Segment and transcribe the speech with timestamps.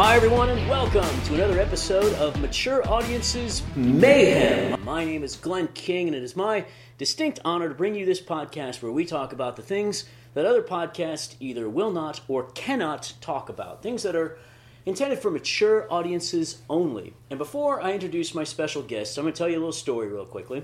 [0.00, 4.80] Hi, everyone, and welcome to another episode of Mature Audiences Mayhem.
[4.84, 6.66] My name is Glenn King, and it is my
[6.98, 10.04] distinct honor to bring you this podcast where we talk about the things
[10.34, 13.82] that other podcasts either will not or cannot talk about.
[13.82, 14.38] Things that are
[14.86, 17.14] intended for mature audiences only.
[17.28, 20.06] And before I introduce my special guest, I'm going to tell you a little story
[20.06, 20.62] real quickly.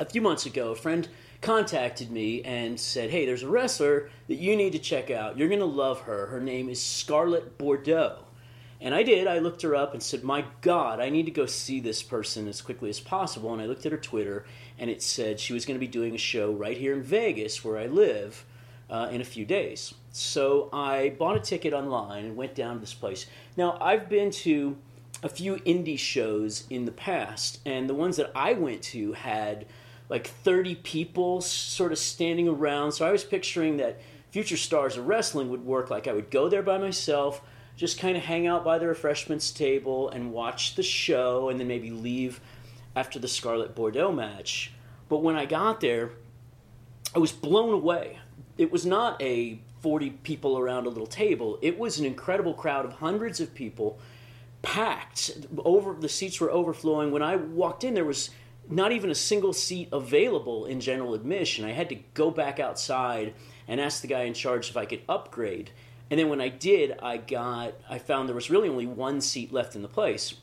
[0.00, 1.06] A few months ago, a friend
[1.40, 5.38] contacted me and said, Hey, there's a wrestler that you need to check out.
[5.38, 6.26] You're going to love her.
[6.26, 8.24] Her name is Scarlett Bordeaux.
[8.80, 9.26] And I did.
[9.26, 12.48] I looked her up and said, My God, I need to go see this person
[12.48, 13.52] as quickly as possible.
[13.52, 14.44] And I looked at her Twitter,
[14.78, 17.62] and it said she was going to be doing a show right here in Vegas,
[17.62, 18.44] where I live,
[18.88, 19.94] uh, in a few days.
[20.12, 23.26] So I bought a ticket online and went down to this place.
[23.56, 24.76] Now, I've been to
[25.22, 29.66] a few indie shows in the past, and the ones that I went to had
[30.08, 32.92] like 30 people sort of standing around.
[32.92, 34.00] So I was picturing that
[34.30, 37.42] Future Stars of Wrestling would work like I would go there by myself
[37.80, 41.66] just kind of hang out by the refreshments table and watch the show and then
[41.66, 42.38] maybe leave
[42.94, 44.74] after the Scarlett Bordeaux match.
[45.08, 46.10] But when I got there,
[47.14, 48.18] I was blown away.
[48.58, 51.58] It was not a 40 people around a little table.
[51.62, 53.98] It was an incredible crowd of hundreds of people
[54.60, 58.28] packed over the seats were overflowing when I walked in there was
[58.68, 61.64] not even a single seat available in general admission.
[61.64, 63.32] I had to go back outside
[63.66, 65.70] and ask the guy in charge if I could upgrade.
[66.10, 69.52] And then when I did, I got I found there was really only one seat
[69.52, 70.34] left in the place,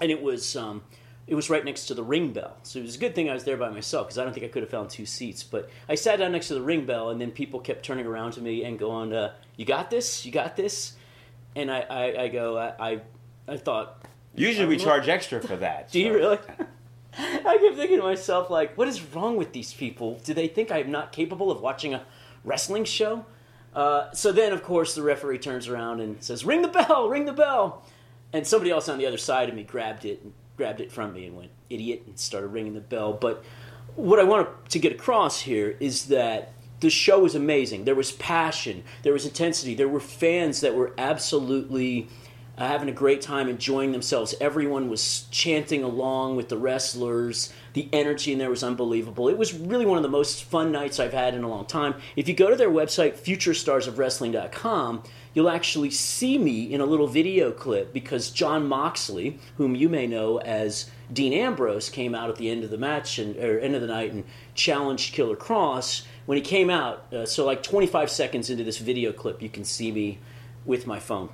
[0.00, 0.82] and it was um,
[1.26, 2.56] it was right next to the ring bell.
[2.64, 4.44] So it was a good thing I was there by myself because I don't think
[4.44, 5.44] I could have found two seats.
[5.44, 8.32] But I sat down next to the ring bell, and then people kept turning around
[8.32, 10.26] to me and going, uh, "You got this?
[10.26, 10.94] You got this?"
[11.54, 13.00] And I I, I go I, I
[13.46, 14.04] I thought.
[14.34, 15.92] Usually we charge extra for that.
[15.92, 16.38] Do you really?
[17.18, 20.18] I kept thinking to myself, like, what is wrong with these people?
[20.24, 22.06] Do they think I'm not capable of watching a
[22.42, 23.26] wrestling show?
[23.74, 27.08] Uh, so then, of course, the referee turns around and says, "Ring the bell!
[27.08, 27.84] Ring the bell!"
[28.32, 31.12] And somebody else on the other side of me grabbed it, and grabbed it from
[31.12, 33.12] me, and went idiot, and started ringing the bell.
[33.12, 33.44] But
[33.94, 37.84] what I want to get across here is that the show was amazing.
[37.84, 42.08] There was passion, there was intensity, there were fans that were absolutely
[42.58, 44.34] uh, having a great time, enjoying themselves.
[44.40, 47.52] Everyone was chanting along with the wrestlers.
[47.72, 49.28] The energy in there was unbelievable.
[49.28, 51.94] It was really one of the most fun nights I've had in a long time.
[52.14, 55.02] If you go to their website, futurestarsofwrestling.com,
[55.32, 60.06] you'll actually see me in a little video clip because Jon Moxley, whom you may
[60.06, 63.74] know as Dean Ambrose, came out at the end of the match and or end
[63.74, 64.24] of the night and
[64.54, 66.04] challenged Killer Kross.
[66.26, 69.64] When he came out, uh, so like 25 seconds into this video clip, you can
[69.64, 70.18] see me
[70.66, 71.30] with my phone.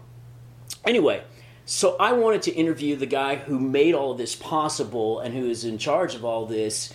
[0.84, 1.22] Anyway,
[1.66, 5.48] so I wanted to interview the guy who made all of this possible and who
[5.48, 6.92] is in charge of all this.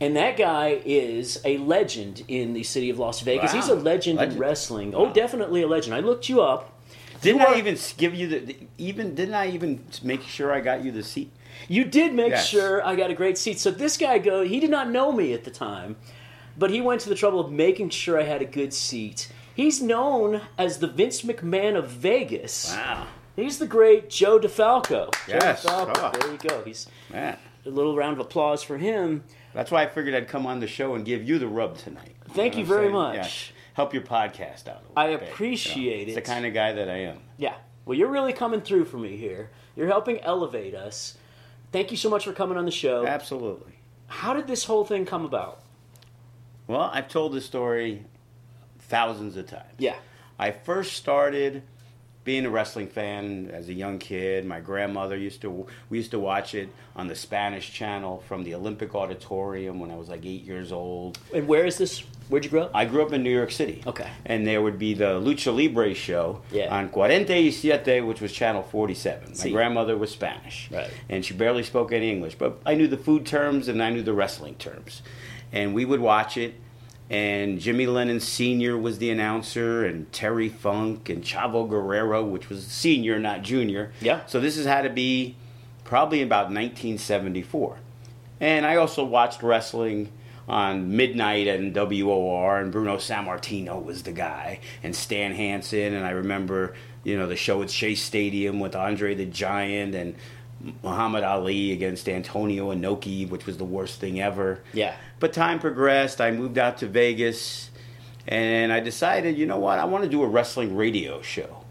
[0.00, 3.52] And that guy is a legend in the city of Las Vegas.
[3.52, 3.60] Wow.
[3.60, 4.32] He's a legend, Legend.
[4.34, 4.92] in wrestling.
[4.92, 5.06] Wow.
[5.06, 5.94] Oh, definitely a legend.
[5.94, 6.72] I looked you up.
[7.20, 9.16] Didn't You I are- even give you the, the even?
[9.16, 11.32] Didn't I even make sure I got you the seat?
[11.66, 12.46] You did make Yes.
[12.48, 13.58] sure I got a great seat.
[13.58, 14.44] So this guy go.
[14.44, 15.96] He did not know me at the time,
[16.56, 19.28] but he went to the trouble of making sure I had a good seat.
[19.58, 22.72] He's known as the Vince McMahon of Vegas.
[22.72, 25.12] Wow, He's the great Joe DeFalco.
[25.26, 25.64] Yes.
[25.64, 25.92] Joe DeFalco.
[25.96, 26.10] Oh.
[26.16, 26.62] There you go.
[26.62, 27.36] He's man.
[27.66, 29.24] a little round of applause for him.
[29.52, 32.14] That's why I figured I'd come on the show and give you the rub tonight.
[32.28, 32.92] Thank know you very saying?
[32.92, 33.16] much.
[33.16, 33.56] Yeah.
[33.74, 34.76] Help your podcast out.
[34.76, 35.32] A little I bit, you know.
[35.32, 36.24] appreciate It's it.
[36.24, 37.18] the kind of guy that I am.
[37.36, 37.54] Yeah.
[37.84, 39.50] Well, you're really coming through for me here.
[39.74, 41.18] You're helping elevate us.
[41.72, 43.04] Thank you so much for coming on the show.
[43.04, 43.72] Absolutely.
[44.06, 45.62] How did this whole thing come about?
[46.68, 48.04] Well, I've told this story
[48.88, 49.74] thousands of times.
[49.78, 49.96] Yeah.
[50.38, 51.62] I first started
[52.24, 54.44] being a wrestling fan as a young kid.
[54.44, 58.54] My grandmother used to we used to watch it on the Spanish channel from the
[58.54, 61.18] Olympic Auditorium when I was like 8 years old.
[61.34, 62.04] And where is this?
[62.28, 62.72] Where'd you grow up?
[62.74, 63.82] I grew up in New York City.
[63.86, 64.06] Okay.
[64.26, 66.68] And there would be the Lucha Libre show Yeah.
[66.76, 69.28] on Cuarenta y Siete, which was channel 47.
[69.30, 69.50] My See.
[69.50, 70.68] grandmother was Spanish.
[70.70, 70.90] Right.
[71.08, 74.02] And she barely spoke any English, but I knew the food terms and I knew
[74.02, 75.00] the wrestling terms.
[75.50, 76.56] And we would watch it,
[77.10, 78.76] and Jimmy Lennon Sr.
[78.76, 83.92] was the announcer, and Terry Funk, and Chavo Guerrero, which was senior, not junior.
[84.00, 84.26] Yeah.
[84.26, 85.36] So this has had to be
[85.84, 87.78] probably about 1974.
[88.40, 90.12] And I also watched wrestling
[90.48, 96.10] on midnight and WOR, and Bruno Sammartino was the guy, and Stan Hansen, and I
[96.10, 96.74] remember,
[97.04, 100.14] you know, the show at Shea Stadium with Andre the Giant and
[100.82, 104.60] Muhammad Ali against Antonio Inoki, which was the worst thing ever.
[104.72, 104.96] Yeah.
[105.20, 106.20] But time progressed.
[106.20, 107.70] I moved out to Vegas,
[108.26, 111.64] and I decided, you know what, I want to do a wrestling radio show.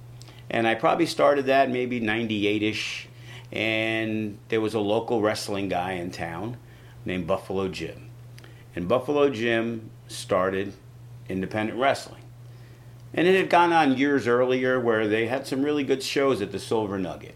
[0.49, 3.07] And I probably started that maybe 98 ish.
[3.51, 6.57] And there was a local wrestling guy in town
[7.05, 8.09] named Buffalo Jim.
[8.75, 10.73] And Buffalo Jim started
[11.27, 12.21] independent wrestling.
[13.13, 16.51] And it had gone on years earlier where they had some really good shows at
[16.51, 17.35] the Silver Nugget.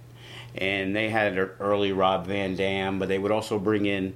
[0.56, 4.14] And they had an early Rob Van Dam, but they would also bring in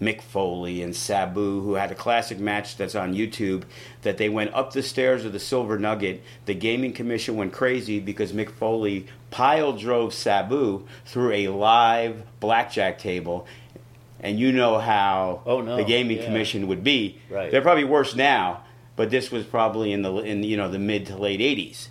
[0.00, 3.64] Mick Foley and Sabu, who had a classic match that's on YouTube.
[4.02, 6.22] That they went up the stairs of the Silver Nugget.
[6.46, 12.98] The Gaming Commission went crazy because Mick Foley pile drove Sabu through a live blackjack
[12.98, 13.46] table.
[14.20, 15.76] And you know how Oh, no.
[15.76, 16.24] the Gaming Yeah.
[16.26, 17.18] Commission would be.
[17.30, 17.50] Right.
[17.50, 18.62] They're probably worse now,
[18.96, 21.88] but this was probably in the in you know the mid to late '80s.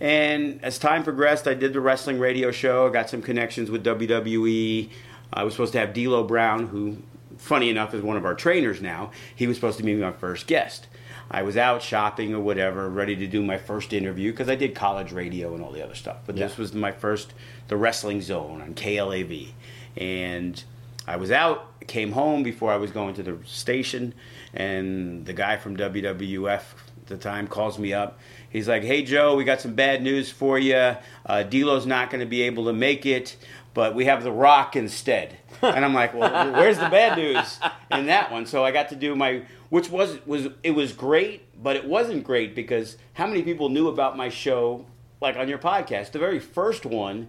[0.00, 2.86] And as time progressed, I did the wrestling radio show.
[2.86, 4.90] I got some connections with WWE.
[5.32, 6.98] I was supposed to have D'Lo Brown, who,
[7.36, 9.10] funny enough, is one of our trainers now.
[9.34, 10.86] He was supposed to be my first guest.
[11.30, 14.74] I was out shopping or whatever, ready to do my first interview because I did
[14.74, 16.18] college radio and all the other stuff.
[16.24, 17.34] But this was my first,
[17.68, 19.50] the Wrestling Zone on KLAV,
[19.96, 20.62] and
[21.06, 21.66] I was out.
[21.86, 24.14] Came home before I was going to the station,
[24.54, 28.18] and the guy from WWF at the time calls me up.
[28.50, 30.96] He's like, "Hey Joe, we got some bad news for you.
[31.26, 33.36] Uh, D'Lo's not going to be able to make it,
[33.74, 37.58] but we have The Rock instead." and I'm like, "Well, where's the bad news
[37.90, 41.62] in that one?" So I got to do my, which was was it was great,
[41.62, 44.86] but it wasn't great because how many people knew about my show,
[45.20, 46.12] like on your podcast?
[46.12, 47.28] The very first one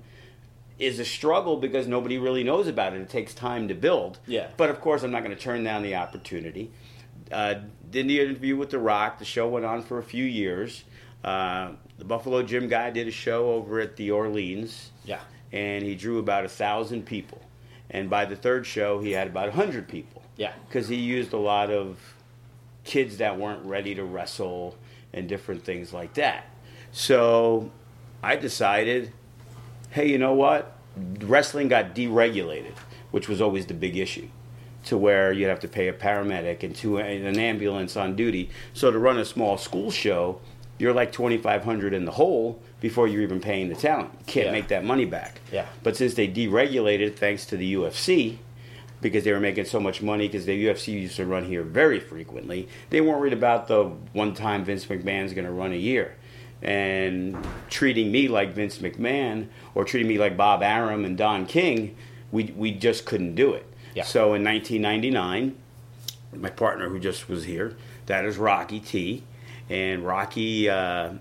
[0.80, 3.02] is a struggle because nobody really knows about it.
[3.02, 4.20] It takes time to build.
[4.26, 4.48] Yeah.
[4.56, 6.72] But of course, I'm not going to turn down the opportunity.
[7.32, 7.56] Uh,
[7.92, 9.20] did the interview with The Rock.
[9.20, 10.84] The show went on for a few years.
[11.24, 15.20] Uh, the Buffalo Jim guy did a show over at the Orleans, Yeah.
[15.52, 17.42] and he drew about a thousand people.
[17.90, 20.54] And by the third show, he had about a hundred people Yeah.
[20.68, 21.98] because he used a lot of
[22.84, 24.78] kids that weren't ready to wrestle
[25.14, 26.46] and different things like that.
[26.92, 27.72] So
[28.24, 29.12] I decided,
[29.92, 30.76] hey, you know what?
[31.22, 32.74] Wrestling got deregulated,
[33.12, 34.28] which was always the big issue,
[34.86, 38.50] to where you'd have to pay a paramedic and to an ambulance on duty.
[38.74, 40.40] So to run a small school show,
[40.80, 44.10] you're like 2500 in the hole before you're even paying the talent.
[44.20, 44.52] You can't Yeah.
[44.54, 45.42] make that money back.
[45.52, 45.66] Yeah.
[45.84, 48.38] But since they deregulated, thanks to the UFC,
[49.02, 52.00] because they were making so much money because the UFC used to run here very
[52.00, 52.68] frequently.
[52.90, 53.84] They weren't worried about the
[54.14, 56.16] one time Vince McMahon's going to run a year.
[56.62, 57.38] And
[57.70, 61.96] treating me like Vince McMahon or treating me like Bob Arum and Don King,
[62.32, 63.66] we, we just couldn't do it.
[63.96, 64.04] Yeah.
[64.04, 65.56] So in 1999,
[66.36, 67.78] my partner who just was here,
[68.08, 69.24] that is Rocky T.
[69.70, 71.14] And Rocky uh,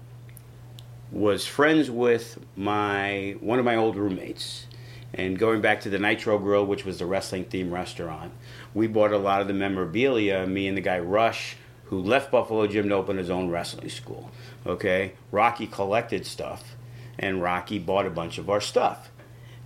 [1.13, 4.67] was friends with my one of my old roommates.
[5.15, 8.33] And going back to the Nitro Grill, which was the wrestling themed restaurant,
[8.75, 10.47] we bought a lot of the memorabilia.
[10.47, 11.57] Me and the guy Rush,
[11.87, 14.31] who left Buffalo Jim to open his own wrestling school.
[14.67, 16.77] Okay, Rocky collected stuff,
[17.19, 19.11] and Rocky bought a bunch of our stuff.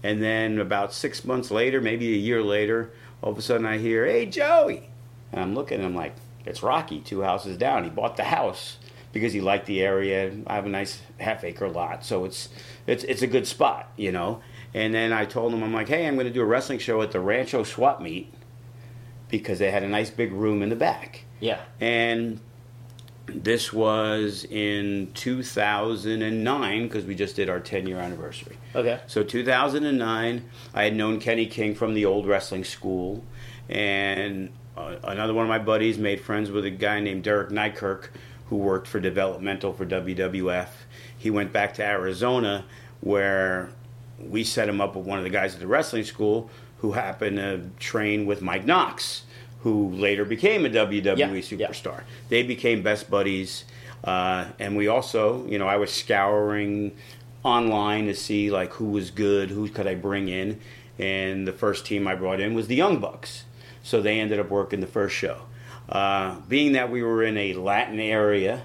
[0.02, 2.90] And then about six months later, maybe a year later,
[3.20, 4.90] all of a sudden I hear, "Hey Joey,"
[5.32, 6.14] and I'm looking, and I'm like,
[6.44, 7.84] "It's Rocky, two houses down.
[7.84, 8.78] He bought the house."
[9.12, 10.32] because he liked the area.
[10.46, 12.48] I have a nice half acre lot, so it's
[12.86, 14.40] it's it's a good spot, you know.
[14.74, 17.02] And then I told him, I'm like, hey, I'm going to do a wrestling show
[17.02, 18.32] at the Rancho Swap Meet
[19.28, 21.24] because they had a nice big room in the back.
[21.40, 21.60] Yeah.
[21.78, 22.40] And
[23.26, 28.56] this was in 2009 because we just did our 10 year anniversary.
[28.74, 29.00] Okay.
[29.06, 33.22] So 2009, I had known Kenny King from the old wrestling school,
[33.68, 38.08] and uh, another one of my buddies made friends with a guy named Derek Nykirk,
[38.48, 40.68] who worked for developmental for WWF.
[41.16, 42.64] He went back to Arizona,
[43.00, 43.70] where
[44.18, 47.36] we set him up with one of the guys at the wrestling school, who happened
[47.36, 49.22] to train with Mike Knox,
[49.60, 51.68] who later became a WWE Yeah, yeah.
[51.68, 52.02] superstar.
[52.28, 53.64] They became best buddies.
[54.02, 56.92] Uh, and we also, you know, I was scouring
[57.44, 60.60] online to see like who was good, who could I bring in,
[60.98, 63.44] and the first team I brought in was the Young Bucks.
[63.82, 65.42] So they ended up working the first show.
[65.88, 68.62] Uh, being that we were in a Latin area,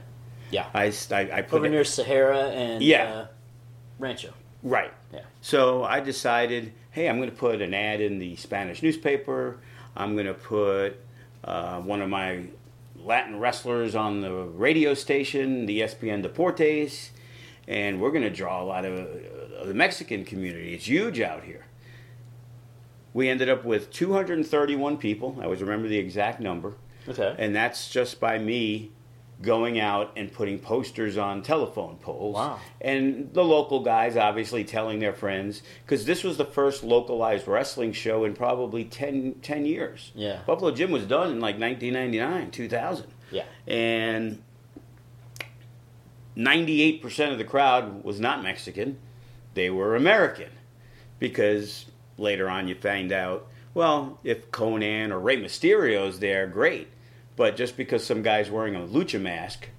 [0.51, 0.67] Yeah.
[0.73, 3.03] I I, I put Over it- near Sahara and Yeah.
[3.03, 3.27] uh,
[3.99, 4.33] Rancho.
[4.63, 4.93] right.
[5.13, 5.21] Yeah.
[5.41, 9.57] So I decided, hey, I'm going to put an ad in the Spanish newspaper.
[9.95, 10.99] I'm going to put
[11.43, 12.43] uh, one of my
[13.03, 17.09] Latin wrestlers on the radio station, the ESPN Deportes,
[17.67, 20.73] and we're going to draw a lot of uh, the Mexican community.
[20.73, 21.65] It's huge out here.
[23.17, 25.37] We ended up with 231 people.
[25.39, 26.75] I always remember the exact number.
[27.09, 27.35] Okay.
[27.39, 28.91] And that's just by me
[29.41, 32.35] going out and putting posters on telephone poles.
[32.35, 32.59] Wow.
[32.79, 37.91] And the local guys obviously telling their friends because this was the first localized wrestling
[37.91, 40.11] show in probably 10, 10 years.
[40.13, 40.41] Yeah.
[40.45, 43.07] Buffalo Jim was done in like 1999, 2000.
[43.31, 43.45] Yeah.
[43.65, 44.43] And
[46.37, 48.99] 98% of the crowd was not Mexican,
[49.55, 50.51] they were American.
[51.17, 56.89] Because later on you find out, well, if Konnan or Rey Mysterio's there, great.
[57.35, 59.69] But just because some guy's wearing a lucha mask,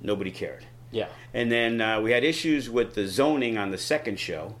[0.00, 0.66] nobody cared.
[0.90, 1.08] Yeah.
[1.32, 4.56] And then uh, we had issues with the zoning on the second show,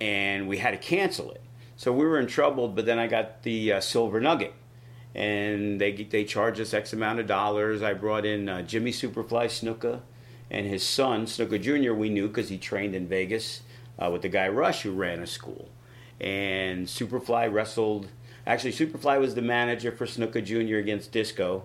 [0.00, 1.42] and we had to cancel it.
[1.76, 2.68] So we were in trouble.
[2.68, 4.54] But then I got the uh, Silver Nugget,
[5.14, 7.82] and they they charged us X amount of dollars.
[7.82, 10.00] I brought in uh, Jimmy Superfly Snuka
[10.50, 11.92] and his son Snuka Jr.
[11.92, 13.62] We knew because he trained in Vegas
[13.98, 15.68] uh, with the guy Rush who ran a school,
[16.20, 18.08] and Superfly wrestled.
[18.46, 20.76] Actually, Superfly was the manager for Snuka Jr.
[20.76, 21.64] against Disco,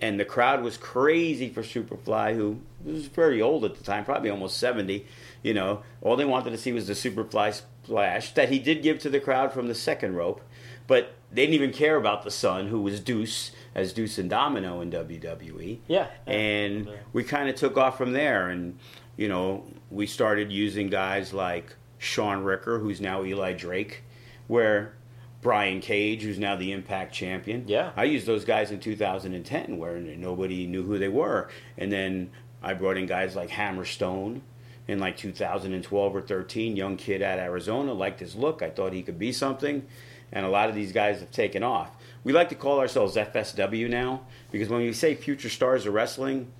[0.00, 4.30] and the crowd was crazy for Superfly, who was very old at the time, probably
[4.30, 5.06] almost 70.
[5.42, 8.98] You know, all they wanted to see was the Superfly splash that he did give
[9.00, 10.42] to the crowd from the second rope,
[10.86, 14.80] but they didn't even care about the son, who was Deuce, as Deuce and Domino
[14.80, 15.78] in WWE.
[15.88, 16.06] Yeah.
[16.26, 18.78] And we kind of took off from there, and,
[19.16, 24.02] you know, we started using guys like Sean Ricker, who's now Eli Drake,
[24.46, 24.94] where
[25.40, 27.64] Brian Cage, who's now the Impact champion.
[27.66, 27.92] Yeah.
[27.96, 31.48] I used those guys in 2010 where nobody knew who they were.
[31.78, 32.30] And then
[32.62, 34.40] I brought in guys like Hammerstone
[34.88, 36.76] in like 2012 or 13.
[36.76, 38.62] Young kid at Arizona, liked his look.
[38.62, 39.86] I thought he could be something.
[40.32, 41.90] And a lot of these guys have taken off.
[42.24, 46.50] We like to call ourselves FSW now because when we say future stars of wrestling,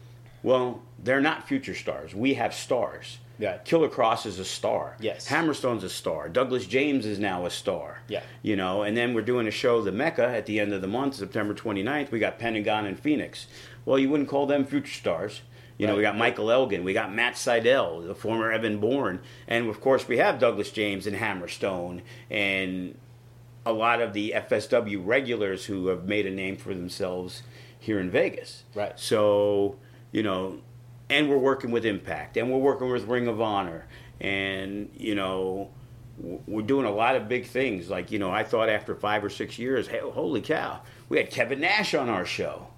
[0.45, 2.15] well, they're not future stars.
[2.15, 3.19] We have stars.
[3.39, 3.59] Yeah.
[3.59, 4.97] Killer Kross is a star.
[5.01, 5.29] Yes.
[5.29, 6.29] Hammerstone's a star.
[6.29, 8.01] Douglas James is now a star.
[8.09, 8.23] Yeah.
[8.43, 10.89] You know, and then we're doing a show, The Mecca, at the end of the
[10.89, 12.11] month, September 29th.
[12.11, 13.47] We got Pentagon and Phoenix.
[13.85, 15.43] Well, you wouldn't call them future stars.
[15.79, 15.99] You know, Right.
[15.99, 20.09] we got Michael Elgin, we got Matt Sydal, the former Evan Bourne, and of course
[20.09, 22.01] we have Douglas James and Hammerstone
[22.31, 22.97] and
[23.67, 27.43] a lot of the FSW regulars who have made a name for themselves
[27.79, 28.63] here in Vegas.
[28.75, 28.99] Right.
[28.99, 29.77] So,
[30.13, 30.61] you know,
[31.09, 33.87] and we're working with Impact, and we're working with Ring of Honor,
[34.21, 35.71] and you know,
[36.19, 37.89] we're doing a lot of big things.
[37.91, 41.31] Like you know, I thought after five or six years, hey, holy cow, we had
[41.31, 42.69] Kevin Nash on our show.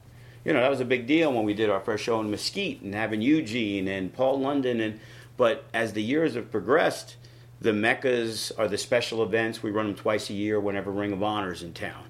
[0.44, 2.80] You know, that was a big deal when we did our first show in Mesquite
[2.82, 5.00] and having Eugene and Paul London and.
[5.36, 7.14] But as the years have progressed,
[7.60, 9.62] the meccas are the special events.
[9.62, 12.06] We run them twice a year whenever Ring of Honor is in town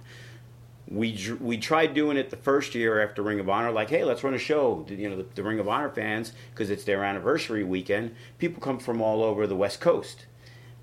[0.90, 4.24] we we tried doing it the first year after Ring of Honor, like, hey, let's
[4.24, 4.86] run a show.
[4.88, 8.14] You know, the, the Ring of Honor fans, because it's their anniversary weekend.
[8.38, 10.26] People come from all over the West Coast,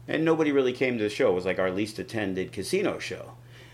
[0.08, 1.32] and nobody really came to the show.
[1.32, 3.32] It was like our least attended casino show,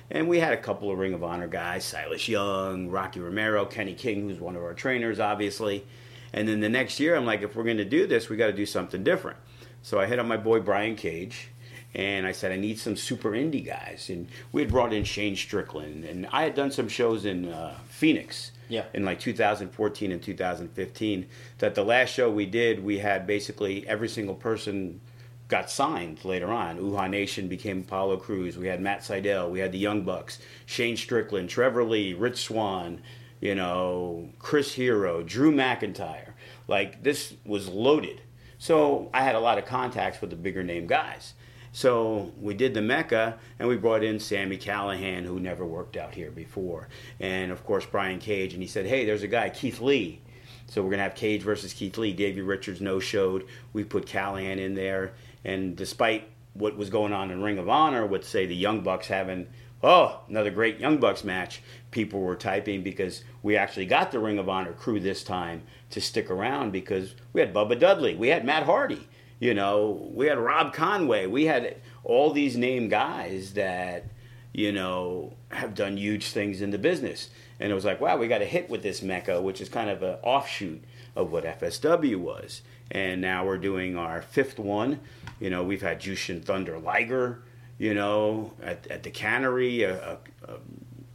[0.10, 3.94] and we had a couple of Ring of Honor guys: Silas Young, Rocky Romero, Kenny
[3.94, 5.86] King, who's one of our trainers, obviously.
[6.34, 8.48] And then the next year, I'm like, if we're going to do this, we got
[8.48, 9.38] to do something different.
[9.82, 11.50] So I hit on my boy Brian Cage
[11.94, 15.36] and I said I need some super indie guys, and we had brought in Shane
[15.36, 18.86] Strickland, and I had done some shows in uh, Phoenix, Yeah.
[18.94, 21.26] in like 2014 and 2015.
[21.60, 25.02] That the last show we did, we had basically every single person
[25.48, 26.80] got signed later on.
[26.80, 28.58] Uhaa Nation became Apollo Crews.
[28.58, 33.02] We had Matt Sydal, we had the Young Bucks, Shane Strickland, Trevor Lee, Rich Swann,
[33.42, 36.30] you know, Chris Hero, Drew McIntyre.
[36.70, 38.22] Like this was loaded.
[38.60, 41.34] So I had a lot of contacts with the bigger name guys.
[41.74, 46.14] So we did the Mecca, and we brought in Sami Callihan, who never worked out
[46.14, 48.54] here before, and of course Brian Cage.
[48.54, 50.22] And he said, "Hey, there's a guy, Keith Lee.
[50.68, 52.14] So we're gonna have Cage versus Keith Lee.
[52.14, 53.46] Davey Richards no showed.
[53.74, 55.14] We put Callahan in there,
[55.46, 59.08] and despite what was going on in Ring of Honor with say the Young Bucks
[59.08, 59.48] having
[59.84, 64.38] oh another great Young Bucks match, people were typing because we actually got the Ring
[64.38, 68.46] of Honor crew this time to stick around because we had Bubba Dudley, we had
[68.46, 69.08] Matt Hardy,
[69.42, 74.06] you know, we had Rob Conway, we had all these name guys that
[74.54, 77.32] you know have done huge things in the business.
[77.60, 79.90] And it was like, wow, we got a hit with this Mecca, which is kind
[79.90, 80.84] of an offshoot
[81.16, 82.62] of what FSW was.
[82.92, 85.00] And now we're doing our fifth one.
[85.40, 87.42] You know, we've had Jushin Thunder Liger,
[87.80, 90.18] you know, at, at the cannery a,
[90.48, 90.54] a,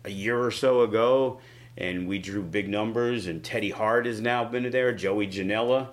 [0.04, 1.40] a year or so ago.
[1.76, 5.88] And we drew big numbers, and Teddy Hart has now been there, Joey Janela.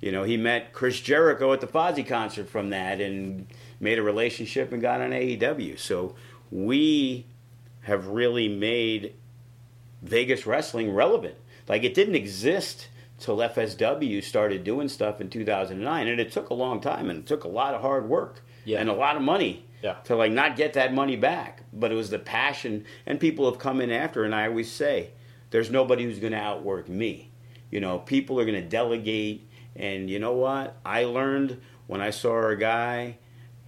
[0.00, 3.46] You know, he met Chris Jericho at the Fozzy concert from that and
[3.80, 5.78] made a relationship and got on AEW.
[5.78, 6.14] So
[6.50, 7.26] we
[7.82, 9.14] have really made
[10.02, 11.34] Vegas wrestling relevant.
[11.68, 12.88] Like it didn't exist
[13.18, 17.26] till FSW started doing stuff in 2009, and it took a long time and it
[17.26, 18.78] took a lot of hard work Yeah.
[18.80, 19.94] and a lot of money Yeah.
[20.04, 21.62] to like not get that money back.
[21.72, 24.22] But it was the passion, and people have come in after.
[24.24, 25.10] And I always say,
[25.50, 27.30] there's nobody who's going to outwork me.
[27.70, 29.47] You know, people are going to delegate,
[29.78, 30.76] and you know what?
[30.84, 33.18] I learned when I saw a guy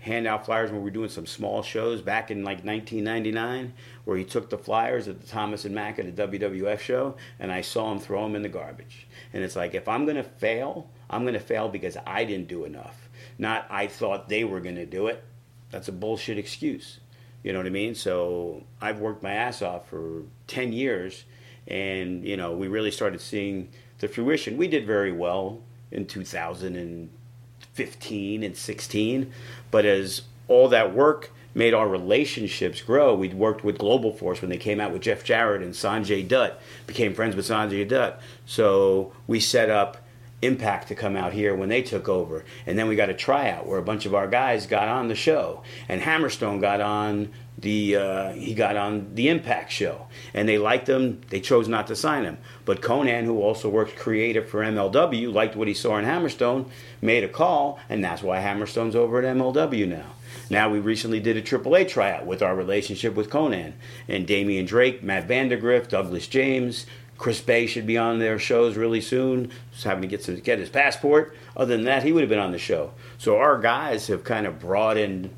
[0.01, 3.75] hand out flyers when we were doing some small shows back in like 1999,
[4.05, 7.53] where he took the flyers at the Thomas and Mack at a WWF show, and
[7.53, 9.07] I saw him throw them in the garbage.
[9.33, 12.49] And it's like, if I'm going to fail, I'm going to fail because I didn't
[12.49, 15.23] do enough, not I thought they were going to do it.
[15.71, 17.01] That's a bullshit excuse.
[17.43, 17.95] You know what I mean?
[17.95, 21.25] So I've worked my ass off for 10 years,
[21.69, 24.57] and, you know, we really started seeing the fruition.
[24.57, 29.33] We did very well in 2015 and 16,
[29.71, 34.51] but as all that work made our relationships grow, we'd worked with Global Force when
[34.51, 38.21] they came out with Jeff Jarrett and Sanjay Dutt, became friends with Sanjay Dutt.
[38.47, 40.00] So we set up
[40.43, 42.45] Impact to come out here when they took over.
[42.67, 45.15] And then we got a tryout where a bunch of our guys got on the
[45.15, 45.63] show.
[45.89, 50.07] And Hammerstone got on the uh, he got on the Impact show.
[50.33, 51.21] And they liked him.
[51.29, 52.39] They chose not to sign him.
[52.65, 56.71] But Konnan, who also works creative for MLW, liked what he saw in Hammerstone,
[57.03, 60.07] made a call, and that's why Hammerstone's over at MLW now.
[60.49, 63.75] Now we recently did a AAA tryout with our relationship with Konnan
[64.09, 66.87] and Damian Drake, Matt Vandagriff, Douglas James,
[67.21, 69.51] Chris Bey should be on their shows really soon.
[69.73, 71.37] Just having to get to get his passport.
[71.55, 72.93] Other than that, he would have been on the show.
[73.19, 75.29] So our guys have kind of broadened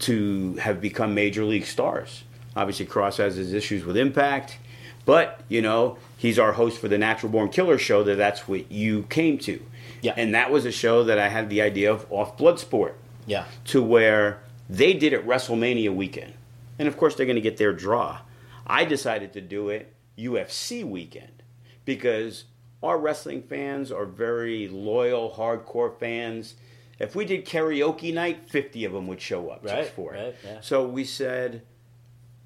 [0.00, 2.22] to have become major league stars.
[2.54, 4.58] Obviously, Kross has his issues with Impact,
[5.04, 8.04] but you know he's our host for the Natural Born Killer show.
[8.04, 9.60] That that's what you came to.
[10.02, 10.14] Yeah.
[10.16, 12.92] And that was a show that I had the idea of off Bloodsport
[13.26, 13.46] Yeah.
[13.64, 16.34] to where they did it WrestleMania weekend.
[16.78, 18.18] And of course, they're going to get their draw.
[18.64, 21.42] I decided to do it UFC weekend
[21.84, 22.44] because
[22.82, 26.54] our wrestling fans are very loyal, hardcore fans.
[26.98, 30.22] If we did karaoke night, 50 of them would show up Right, just for it.
[30.24, 30.60] right, yeah.
[30.60, 31.62] So we said,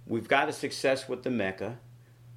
[0.06, 1.78] we've got a success with the Mecca.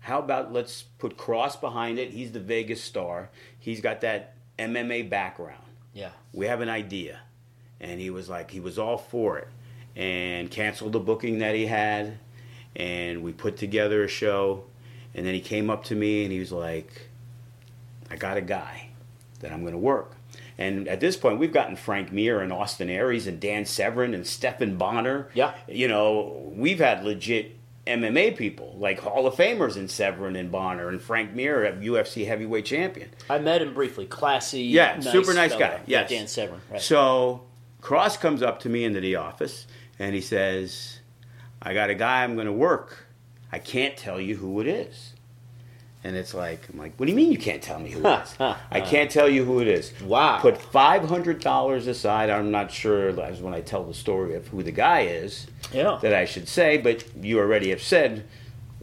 [0.02, 2.12] How about let's put Kross behind it?
[2.12, 3.30] He's the Vegas star.
[3.58, 5.63] He's got that MMA background
[5.94, 6.12] Yeah.
[6.34, 7.22] we have an idea.
[7.80, 9.48] And he was like, he was all for it.
[9.96, 12.18] And canceled the booking that he had.
[12.75, 14.66] And we put together a show.
[15.15, 17.10] And then he came up to me and he was like,
[18.10, 18.89] I got a guy
[19.39, 20.15] that I'm going to work.
[20.58, 24.25] And at this point, we've gotten Frank Mir and Austin Aries and Dan Severn and
[24.25, 25.29] Stephan Bonnar.
[25.34, 25.53] Yeah.
[25.67, 30.89] You know, we've had legit MMA people, like Hall of Famers in Severn and Bonnar
[30.89, 33.10] and Frank Mir, a UFC heavyweight champion.
[33.30, 34.06] I met him briefly.
[34.06, 34.62] Classy.
[34.62, 35.82] Yeah, super nice guy.
[35.86, 36.10] Yeah, Yes.
[36.10, 36.62] Dan Severn.
[36.71, 36.82] Right.
[36.82, 37.43] So
[37.82, 39.67] Kross comes up to me into the office
[39.99, 40.99] and he says,
[41.62, 43.03] I got a guy I'm going to work.
[43.54, 45.13] I can't tell you who it is.
[46.04, 48.22] And it's like, I'm like, what do you mean you can't tell me who it
[48.24, 48.36] is?
[48.72, 49.94] I can't tell you who it is.
[50.02, 50.39] Wow.
[50.42, 52.30] Put $500 aside.
[52.32, 56.00] I'm not sure that's when I tell the story of who the guy is Yeah.
[56.02, 58.26] that I should say, but you already have said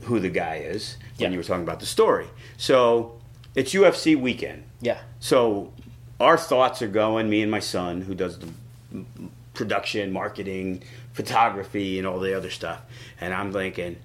[0.04, 1.32] who the guy is when Yeah.
[1.32, 2.28] you were talking about the story.
[2.56, 3.20] So
[3.56, 4.62] it's UFC weekend.
[4.80, 4.98] yeah.
[5.18, 5.72] So
[6.20, 8.48] our thoughts are going, me and my son, who does the
[9.52, 12.80] production, marketing, photography, and all the other stuff.
[13.20, 13.96] And I'm thinking,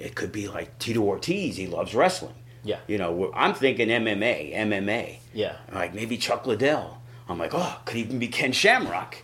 [0.00, 1.56] it could be like Tito Ortiz.
[1.56, 2.34] He loves wrestling.
[2.64, 2.78] Yeah.
[2.88, 5.18] You know, I'm thinking MMA, MMA.
[5.34, 5.56] Yeah.
[5.72, 7.00] Like maybe Chuck Liddell.
[7.28, 9.16] I'm like, oh, could even be Ken Shamrock.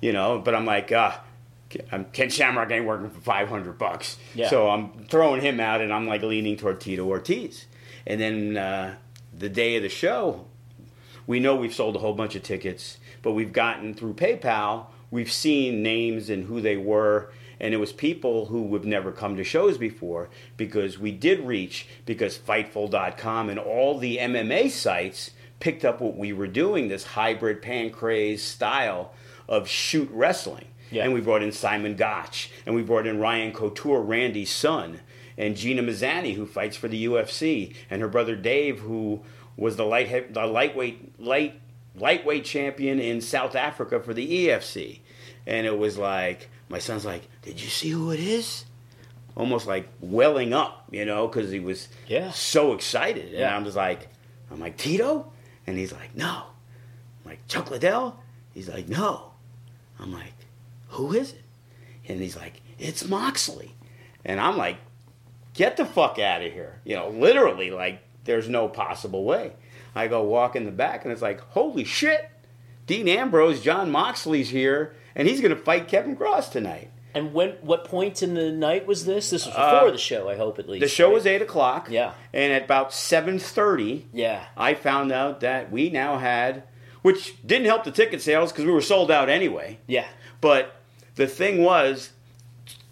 [0.00, 1.12] You know, but I'm like, uh,
[2.12, 4.18] Ken Shamrock ain't working for 500 bucks.
[4.34, 4.50] Yeah.
[4.50, 7.66] So I'm throwing him out and I'm like leaning toward Tito Ortiz.
[8.06, 8.96] And then uh,
[9.32, 10.46] the day of the show,
[11.26, 15.32] we know we've sold a whole bunch of tickets, but we've gotten through PayPal, we've
[15.32, 19.44] seen names and who they were, and it was people who would never come to
[19.44, 26.00] shows before because we did reach because Fightful.com and all the MMA sites picked up
[26.00, 29.12] what we were doing, this hybrid pancrase style
[29.48, 30.66] of shoot wrestling.
[30.90, 31.04] Yeah.
[31.04, 35.00] And we brought in Simon Gotch, and we brought in Ryan Couture, Randy's son,
[35.36, 39.22] and Gina Mazany, who fights for the UFC, and her brother Dave, who
[39.56, 41.60] was the light the lightweight light
[41.96, 45.00] lightweight champion in South Africa for the EFC.
[45.46, 48.64] And it was like my son's like, "Did you see who it is?"
[49.36, 52.30] Almost like welling up, you know, because he was Yeah.
[52.30, 53.26] so excited.
[53.30, 53.56] And Yeah.
[53.56, 54.08] I was like,
[54.50, 55.32] "I'm like Tito,"
[55.66, 56.44] and he's like, "No."
[57.24, 58.20] I'm like Chuck Liddell.
[58.52, 59.32] He's like, "No."
[59.98, 60.34] I'm like,
[60.90, 61.42] "Who is it?"
[62.08, 63.74] And he's like, "It's Moxley."
[64.24, 64.78] And I'm like,
[65.52, 66.80] get the fuck out of here.
[66.84, 69.52] You know, literally, like, there's no possible way.
[69.94, 72.28] I go walk in the back, and it's like, holy shit,
[72.86, 76.90] Dean Ambrose, Jon Moxley's here, and he's going to fight Kevin Cross tonight.
[77.14, 77.50] And when?
[77.60, 79.30] What point in the night was this?
[79.30, 80.80] This was Uh, before the show, I hope at least.
[80.82, 81.14] The show right?
[81.14, 81.88] was 8 o'clock.
[81.88, 82.12] Yeah.
[82.32, 84.44] And at about 7.30, Yeah.
[84.56, 86.64] I found out that we now had,
[87.02, 89.78] which didn't help the ticket sales because we were sold out anyway.
[89.86, 90.06] Yeah.
[90.40, 90.74] But
[91.14, 92.10] the thing was,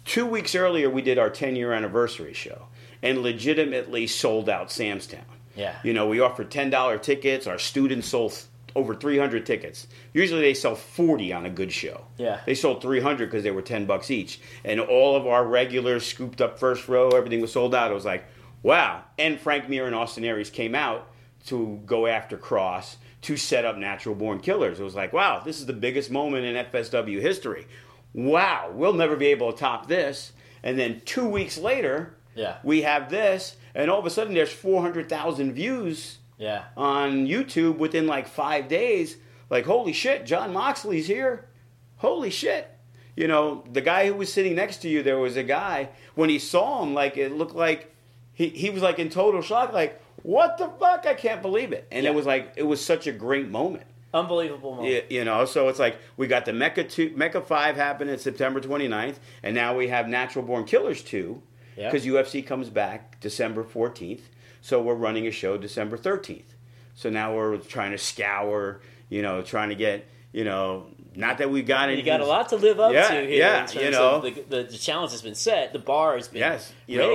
[0.05, 2.67] two weeks earlier, we did our 10 year anniversary show
[3.01, 5.25] and legitimately sold out Sam's Town.
[5.55, 5.75] Yeah.
[5.83, 7.45] You know, we offered $10 tickets.
[7.45, 8.39] Our students sold
[8.75, 9.87] over 300 tickets.
[10.13, 12.05] Usually they sell 40 on a good show.
[12.17, 12.41] Yeah.
[12.45, 14.39] They sold 300 because they were 10 bucks each.
[14.65, 17.09] And all of our regulars scooped up first row.
[17.09, 17.91] Everything was sold out.
[17.91, 18.25] It was like,
[18.63, 19.03] wow.
[19.19, 21.07] And Frank Mir and Austin Aries came out
[21.47, 24.79] to go after Kross to set up Natural Born Killers.
[24.79, 27.67] It was like, wow, this is the biggest moment in FSW history.
[28.13, 30.33] Wow, we'll never be able to top this.
[30.61, 32.57] And then two weeks later, Yeah.
[32.63, 36.63] we have this, and all of a sudden there's 400,000 views Yeah.
[36.75, 39.17] on YouTube within like five days.
[39.49, 41.47] Like, holy shit, Jon Moxley's here.
[41.97, 42.69] Holy shit.
[43.15, 46.29] You know, the guy who was sitting next to you, there was a guy, when
[46.29, 47.93] he saw him, like, it looked like
[48.33, 51.05] he, he was like in total shock, like, what the fuck?
[51.05, 51.87] I can't believe it.
[51.91, 52.09] And Yeah.
[52.11, 53.85] it was like, it was such a great moment.
[54.13, 54.91] Unbelievable moment.
[54.93, 58.17] Yeah, you know, so it's like we got the Mecca two, Mecca five happened happening
[58.17, 61.41] September 29th, and now we have Natural Born Killers two,
[61.77, 61.89] Yeah.
[61.91, 64.21] because UFC comes back December 14th.
[64.63, 66.43] So we're running a show December 13th.
[66.95, 71.51] So now we're trying to scour, you know, trying to get, you know, not that
[71.51, 71.97] we've got any.
[71.99, 73.29] You got a lot to live up Yeah, to here.
[73.29, 74.21] yeah, you know.
[74.21, 75.73] the, the, the challenge has been set.
[75.73, 77.09] The bar has been Yes, you know,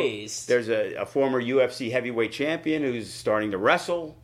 [0.47, 4.15] there's a, a former UFC heavyweight champion who's starting to wrestle,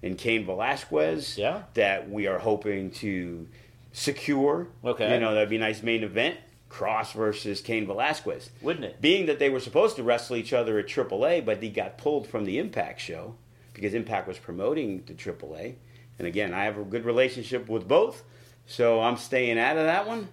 [0.00, 1.36] in Cain Velasquez.
[1.36, 1.64] Yeah.
[1.74, 3.46] that we are hoping to
[3.92, 4.68] secure.
[4.82, 5.12] Okay.
[5.12, 6.38] you know that'd be a nice main event.
[6.70, 8.50] Kross versus Cain Velasquez.
[8.62, 9.00] Wouldn't it?
[9.00, 12.26] Being that they were supposed to wrestle each other at AAA, but he got pulled
[12.26, 13.34] from the Impact show
[13.74, 15.74] because Impact was promoting the AAA.
[16.18, 18.22] And again, I have a good relationship with both,
[18.66, 20.28] so I'm staying out of that one.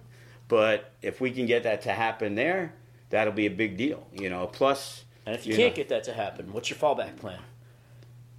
[0.46, 2.72] But if we can get that to happen there,
[3.10, 4.06] that'll be a big deal.
[4.12, 5.76] You know, plus and if you, you can't know.
[5.76, 7.40] get that to happen, what's your fallback plan?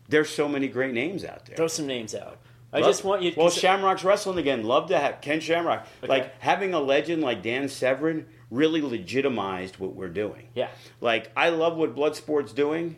[0.10, 1.56] there's so many great names out there.
[1.56, 2.40] Throw some names out.
[2.72, 3.34] I Love- just want you.
[3.36, 4.64] Well, Shamrock's wrestling again.
[4.64, 5.88] Love to have Ken Shamrock.
[6.04, 6.08] Okay.
[6.08, 10.48] Like having a legend like Dan Severn really legitimized what we're doing.
[10.56, 10.70] yeah.
[11.02, 12.98] Like I love what Bloodsport's doing,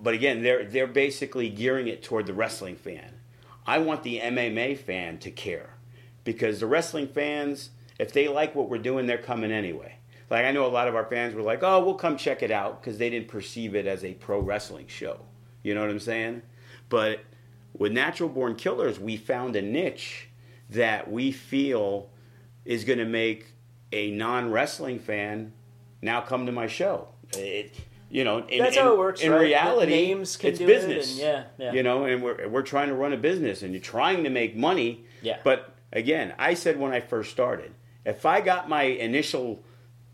[0.00, 3.12] but again, they're they're basically gearing it toward the wrestling fan.
[3.66, 5.70] I want the MMA fan to care
[6.24, 9.96] because the wrestling fans, if they like what we're doing, they're coming anyway.
[10.30, 12.50] Like I know a lot of our fans were like, "Oh, we'll come check it
[12.50, 15.20] out" because they didn't perceive it as a pro wrestling show.
[15.62, 16.42] You know what I'm saying?
[16.88, 17.20] But
[17.76, 20.28] with Natural Born Killers, we found a niche
[20.70, 22.10] that we feel
[22.64, 23.46] is going to make
[23.92, 25.52] a non wrestling fan
[26.00, 27.08] now come to my show.
[27.36, 27.74] It,
[28.10, 29.40] you know, in, That's in- how it works, In right?
[29.40, 31.10] reality, Names can it's do it, business.
[31.12, 31.72] and yeah, yeah.
[31.72, 34.54] You know, and we're we're trying to run a business, and you're trying to make
[34.56, 35.04] money.
[35.20, 35.38] Yeah.
[35.42, 37.72] But again, I said when I first started,
[38.04, 39.64] if I got my initial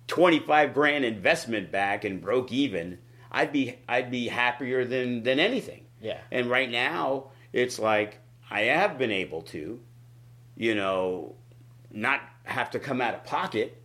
[0.06, 2.98] twenty five grand investment back and broke even,
[3.30, 5.84] I'd be I'd be happier than than anything.
[6.00, 6.18] Yeah.
[6.30, 8.18] And right now, it's like
[8.50, 9.80] I have been able to,
[10.56, 11.34] you know,
[11.90, 13.82] not have to come out of pocket.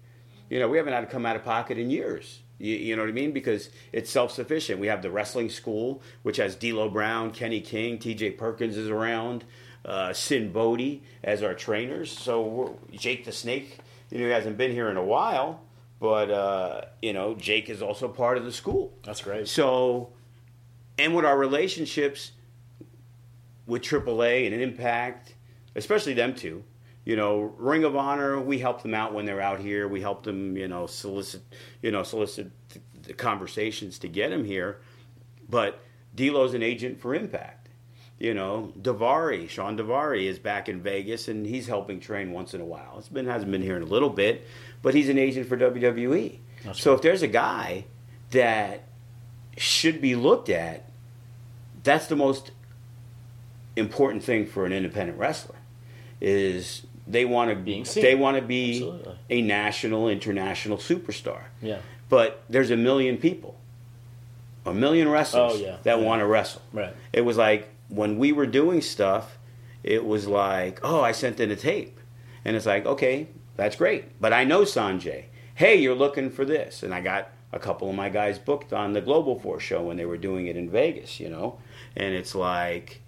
[0.50, 2.42] You know, we haven't had to come out of pocket in years.
[2.60, 3.32] You, you know what I mean?
[3.32, 4.80] Because it's self sufficient.
[4.80, 8.32] We have the wrestling school, which has D'Lo Brown, Kenny King, T.J.
[8.32, 9.44] Perkins is around,
[9.84, 12.12] uh, Sinn Bodhi as our trainers.
[12.12, 15.62] So we're, Jake the Snake, you know, he hasn't been here in a while,
[16.00, 18.94] but uh, you know, Jake is also part of the school.
[19.04, 19.48] That's great.
[19.48, 20.10] So,
[20.98, 22.32] and with our relationships
[23.68, 25.34] with AAA and Impact,
[25.76, 26.64] especially them two,
[27.06, 29.88] you know, Ring of Honor, we help them out when they're out here.
[29.88, 31.44] We help them, you know, solicit,
[31.82, 32.52] you know, solicit
[33.04, 34.82] the, conversations to get them here.
[35.48, 35.80] But
[36.16, 37.70] D'Lo's an agent for Impact.
[38.18, 42.62] You know, Daivari, Shawn Daivari is back in Vegas and he's helping train once in
[42.62, 42.96] a while.
[42.98, 44.48] It's been hasn't been here in a little bit,
[44.82, 46.40] but he's an agent for WWE.
[46.64, 47.86] That's so if there's a guy
[48.32, 48.86] that
[49.58, 50.90] should be looked at,
[51.84, 52.52] that's the most
[53.76, 55.56] important thing for an independent wrestler
[56.22, 58.04] is they want to seen.
[58.04, 59.16] they want to be Absolutely.
[59.30, 61.80] a national international superstar Yeah.
[62.10, 63.56] but there's a million people
[64.66, 65.78] a million wrestlers Oh, yeah.
[65.84, 66.06] that Yeah.
[66.06, 66.94] want to wrestle Right.
[67.14, 69.38] it was like when we were doing stuff
[69.84, 72.00] it was like oh i sent in a tape
[72.44, 76.82] and it's like okay that's great but i know sanjay hey you're looking for this
[76.82, 79.96] and i got a couple of my guys booked on the global force show when
[79.98, 81.60] they were doing it in vegas you know
[81.96, 83.02] and it's like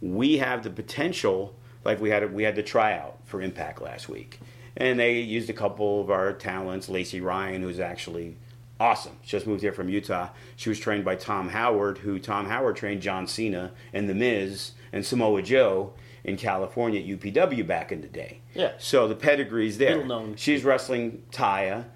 [0.00, 4.40] we have the potential like we had we had the tryout for impact last week
[4.76, 8.36] and they used a couple of our talents lacey ryan who's actually
[8.80, 12.46] awesome she just moved here from utah she was trained by tom howard who tom
[12.46, 15.92] howard trained john cena and the miz and samoa joe
[16.24, 18.72] in california at upw back in the day Yeah.
[18.78, 20.36] so the pedigree's there Little known.
[20.36, 21.86] she's wrestling taya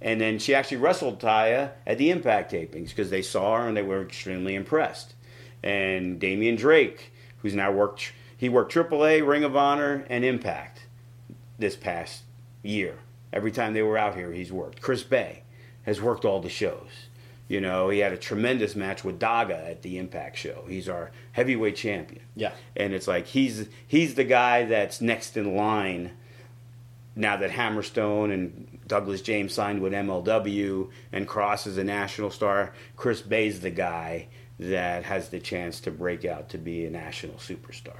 [0.00, 3.76] and then she actually wrestled Taya at the Impact tapings because they saw her and
[3.76, 5.14] they were extremely impressed.
[5.62, 7.11] And Damian Drake,
[7.42, 10.86] who's now worked, he worked AAA, Ring of Honor, and Impact
[11.58, 12.22] this past
[12.62, 12.98] year.
[13.32, 14.80] Every time they were out here, he's worked.
[14.80, 15.42] Chris Bey
[15.84, 17.08] has worked all the shows.
[17.48, 20.64] You know, he had a tremendous match with Daga at the Impact show.
[20.68, 22.22] He's our heavyweight champion.
[22.34, 22.52] Yeah.
[22.76, 26.12] And it's like he's he's the guy that's next in line
[27.14, 32.72] now that Hammerstone and Douglas James signed with MLW and Kross is a national star,
[32.96, 34.28] Chris Bey's the guy
[34.70, 37.98] that has the chance to break out to be a national superstar.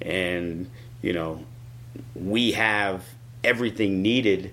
[0.00, 0.70] And,
[1.02, 1.44] you know,
[2.14, 3.04] we have
[3.42, 4.52] everything needed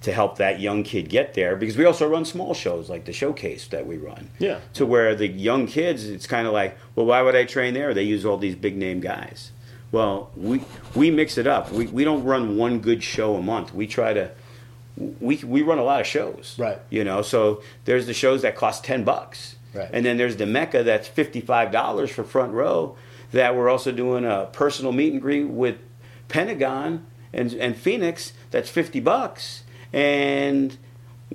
[0.00, 3.12] to help that young kid get there because we also run small shows like the
[3.12, 4.30] showcase that we run.
[4.38, 4.60] Yeah.
[4.74, 7.92] To where the young kids, it's kind of like, well, why would I train there?
[7.94, 9.50] They use all these big name guys.
[9.90, 10.62] Well, we
[10.94, 11.72] we mix it up.
[11.72, 13.74] We we don't run one good show a month.
[13.74, 14.30] We try to
[15.20, 16.56] we we run a lot of shows.
[16.58, 16.78] Right.
[16.90, 19.56] You know, so there's the shows that cost 10 bucks.
[19.74, 19.88] Right.
[19.92, 22.96] And then there's the Mecca that's $55 for front row
[23.32, 25.76] that we're also doing a personal meet and greet with
[26.28, 29.64] Pentagon and, and Phoenix that's 50 bucks.
[29.92, 30.76] And,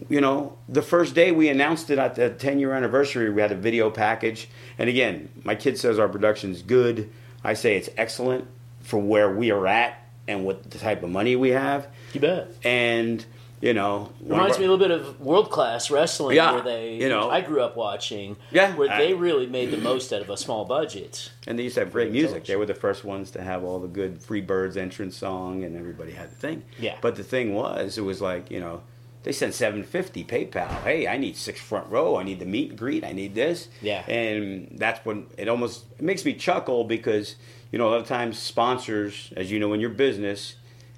[0.09, 3.51] you know, the first day we announced it at the 10 year anniversary, we had
[3.51, 4.47] a video package.
[4.77, 7.09] And again, my kid says our production's good.
[7.43, 8.47] I say it's excellent
[8.81, 11.87] for where we are at and what the type of money we have.
[12.13, 12.51] You bet.
[12.63, 13.25] And,
[13.63, 16.61] you know, one Reminds our- me a little bit of world class wrestling, Yeah, where
[16.61, 17.29] they, you know.
[17.29, 20.35] I grew up watching, Yeah, where I- they really made the most out of a
[20.35, 21.31] small budget.
[21.47, 22.43] And they used to have great music.
[22.43, 26.11] They were the first ones to have all the good Freebirds entrance song, and everybody
[26.11, 26.63] had the thing.
[26.77, 26.95] Yeah.
[26.99, 28.81] But the thing was, it was like you know,
[29.23, 30.83] they sent seven fifty PayPal.
[30.83, 32.17] Hey, I need six front row.
[32.17, 33.05] I need the meet and greet.
[33.05, 33.69] I need this.
[33.81, 34.03] Yeah.
[34.09, 37.37] And that's when it almost it makes me chuckle because
[37.71, 40.55] you know a lot of times sponsors, as you know, in your business,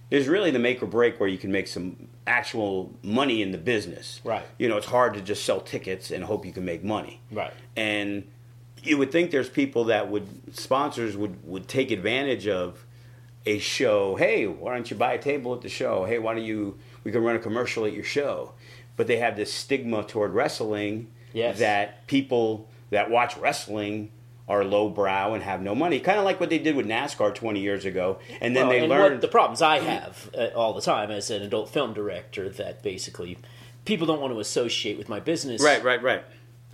[0.09, 3.57] is really the make or break where you can make some actual money in the
[3.57, 4.19] business.
[4.23, 4.45] Right.
[4.57, 7.53] You know, it's hard to just sell tickets and hope you can make money Right.
[7.75, 8.23] and
[8.83, 12.85] you would think there's people that would sponsors would would take advantage of
[13.47, 16.43] a show hey why don't you buy a table at the show hey why don't
[16.43, 18.51] you we can run a commercial at your show
[18.95, 21.57] but they have this stigma toward wrestling Yes.
[21.59, 24.11] that people that watch wrestling
[24.47, 27.59] are lowbrow and have no money kind of like what they did with NASCAR 20
[27.59, 30.73] years ago and then Well, they and learned what the problems I have uh, all
[30.73, 33.37] the time as an adult film director that basically
[33.85, 35.61] people don't want to associate with my business.
[35.63, 36.23] right right right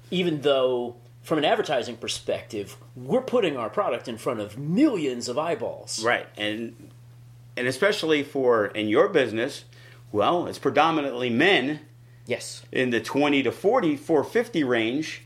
[0.10, 5.38] Even though, from an advertising perspective, we're putting our product in front of millions of
[5.38, 6.04] eyeballs.
[6.04, 6.90] Right, and
[7.56, 9.64] and especially for in your business,
[10.12, 11.82] well, it's predominantly men
[12.26, 12.64] Yes.
[12.72, 15.22] in the 20 to 40, 450 range.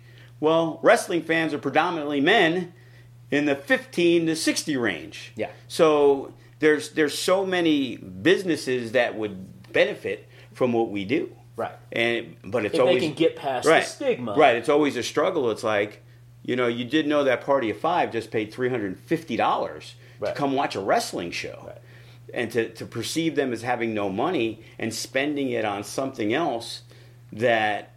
[0.45, 2.71] Well, wrestling fans are predominantly men
[3.31, 5.33] in the 15 to 60 range.
[5.35, 5.49] Yeah.
[5.67, 11.35] So there's there's so many businesses that would benefit from what we do.
[11.55, 11.73] Right.
[11.91, 14.35] And but it's If they can get past right, the stigma.
[14.35, 14.55] Right.
[14.55, 15.49] It's always a struggle.
[15.49, 16.03] It's like,
[16.43, 19.35] you know, you did know that party of five just paid three hundred and fifty
[19.35, 20.29] dollars Right.
[20.29, 21.63] to come watch a wrestling show.
[21.65, 21.81] Right.
[22.35, 26.83] And to, to perceive them as having no money and spending it on something else
[27.33, 27.94] that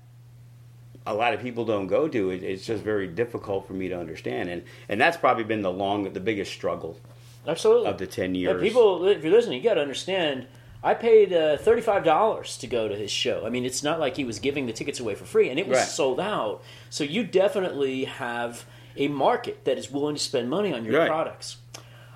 [1.09, 3.99] a lot of people don't go to, it, it's just very difficult for me to
[3.99, 4.49] understand.
[4.49, 6.99] And and that's probably been the long the biggest struggle
[7.47, 7.89] Absolutely.
[7.89, 8.63] of the ten Yeah, years.
[8.63, 10.47] people, if you're listening, you got to understand.
[10.85, 13.45] I paid uh, thirty-five dollars to go to his show.
[13.45, 15.67] I mean, it's not like he was giving the tickets away for free, and it
[15.67, 15.89] was Right.
[15.89, 16.63] sold out.
[16.91, 18.65] So you definitely have
[18.97, 21.09] a market that is willing to spend money on your Right.
[21.09, 21.57] products.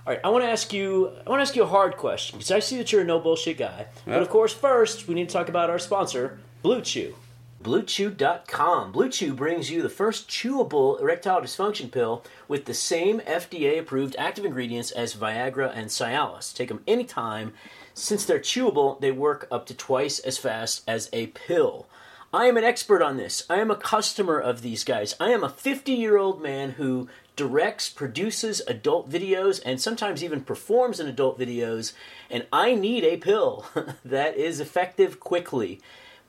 [0.04, 1.10] All right, I want to ask you.
[1.26, 3.18] I want to ask you a hard question because I see that you're a no
[3.18, 3.86] bullshit guy.
[4.04, 7.14] But of course, first we need to talk about our sponsor, Blue Chew.
[7.62, 8.92] BlueChew.com.
[8.92, 14.16] Blue Chew brings you the first chewable erectile dysfunction pill with the same FDA approved
[14.18, 16.54] active ingredients as Viagra and Cialis.
[16.54, 17.52] Take them anytime.
[17.94, 21.86] Since they're chewable, they work up to twice as fast as a pill.
[22.34, 23.44] I am an expert on this.
[23.50, 25.14] I am a customer of these guys.
[25.20, 30.40] I am a 50 year old man who directs, produces adult videos, and sometimes even
[30.40, 31.92] performs in adult videos,
[32.30, 33.66] and I need a pill
[34.04, 35.80] that is effective quickly.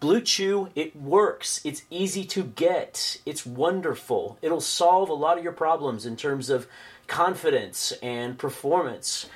[0.04, 1.62] Blue Chew, it works.
[1.64, 3.22] It's easy to get.
[3.26, 4.38] It's wonderful.
[4.42, 6.68] It'll solve a lot of your problems in terms of
[7.08, 9.30] confidence and performance.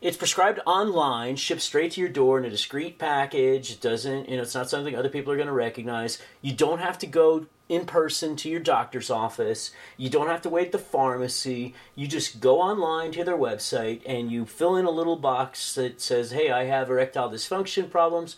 [0.00, 3.72] It's prescribed online, shipped straight to your door in a discreet package.
[3.72, 6.18] It doesn't, you know, it's not something other people are going to recognize.
[6.40, 9.72] You don't have to go in person to your doctor's office.
[9.98, 11.74] You don't have to wait at the pharmacy.
[11.94, 16.00] You just go online to their website and you fill in a little box that
[16.00, 18.36] says, "Hey, I have erectile dysfunction problems."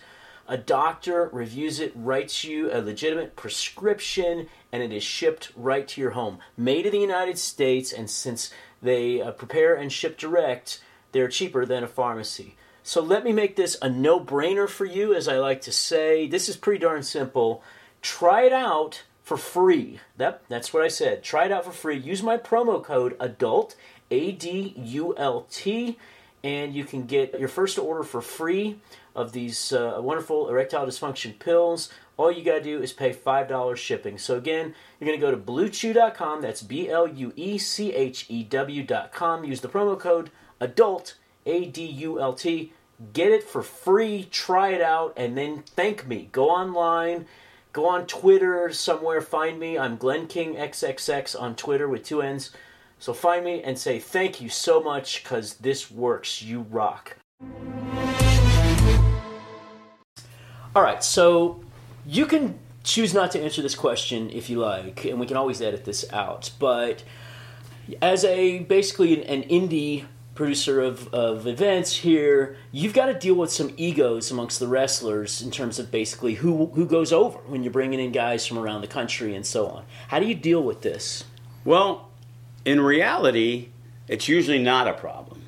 [0.49, 6.01] A doctor reviews it, writes you a legitimate prescription, and it is shipped right to
[6.01, 6.39] your home.
[6.57, 10.81] Made in the United States, and since they uh, prepare and ship direct,
[11.11, 12.55] they're cheaper than a pharmacy.
[12.85, 16.29] So let me make this a no brainer for you, as I like to say.
[16.29, 17.65] This is pretty darn simple.
[18.01, 19.99] Try it out for free.
[20.17, 21.25] That, that's what I said.
[21.25, 21.97] Try it out for free.
[21.97, 23.75] Use my promo code ADULT,
[24.13, 25.99] A D U L T,
[26.45, 28.79] and you can get your first order for free
[29.16, 31.88] of these uh, wonderful erectile dysfunction pills.
[32.16, 34.18] All you got to do is pay $5 shipping.
[34.18, 36.42] So, again, you're going to go to bluechew.com.
[36.42, 39.44] That's B L U E C H E W.com.
[39.44, 41.14] Use the promo code ADULT,
[41.46, 42.72] A D U L T.
[43.12, 44.29] Get it for free.
[44.31, 46.29] Try it out and then thank me.
[46.33, 47.26] Go online.
[47.72, 49.20] Go on Twitter somewhere.
[49.20, 49.79] Find me.
[49.79, 52.50] I'm Glenn King XXX on Twitter with two N's.
[52.98, 56.40] So find me and say thank you so much because this works.
[56.40, 57.18] You rock.
[60.77, 61.59] All right, so
[62.05, 65.62] you can choose not to answer this question if you like, and we can always
[65.62, 66.51] edit this out.
[66.59, 67.03] But
[68.03, 73.51] as a basically an indie producer of, of events here, you've got to deal with
[73.51, 77.73] some egos amongst the wrestlers in terms of basically who who goes over when you're
[77.73, 79.85] bringing in guys from around the country and so on.
[80.09, 81.25] How do you deal with this?
[81.65, 82.11] Well,
[82.67, 83.71] in reality,
[84.09, 85.41] it's usually not a problem.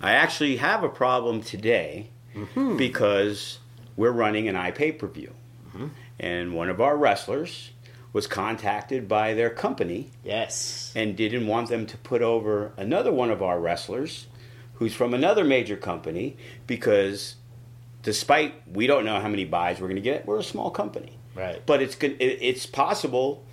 [0.00, 2.76] I actually have a problem today Mm-hmm.
[2.76, 3.57] because
[3.98, 5.34] we're running an iPay per view.
[5.68, 5.88] Mm-hmm.
[6.20, 7.70] And one of our wrestlers
[8.12, 10.92] was contacted by their company Yes.
[10.96, 14.28] and didn't want them to put over another one of our wrestlers
[14.74, 17.34] who's from another major company because
[18.04, 21.18] despite we don't know how many buys we're going to get, we're a small company.
[21.34, 21.60] Right.
[21.66, 23.44] But it's good- it's possible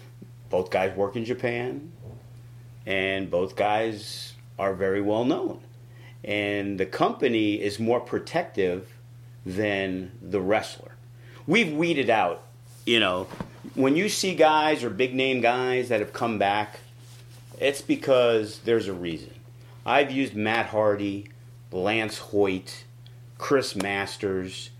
[0.51, 1.91] both guys work in Japan
[2.85, 5.59] and both guys are very well known.
[6.23, 8.94] And the company is more protective
[9.45, 10.91] than the wrestler.
[11.45, 12.43] We've weeded out,
[12.85, 13.27] you know,
[13.75, 16.79] when you see guys or big name guys that have come back,
[17.59, 19.31] it's because there's a reason.
[19.85, 21.27] I've used Matt Hardy,
[21.71, 22.85] Lance Hoyt,
[23.37, 24.71] Chris Masters,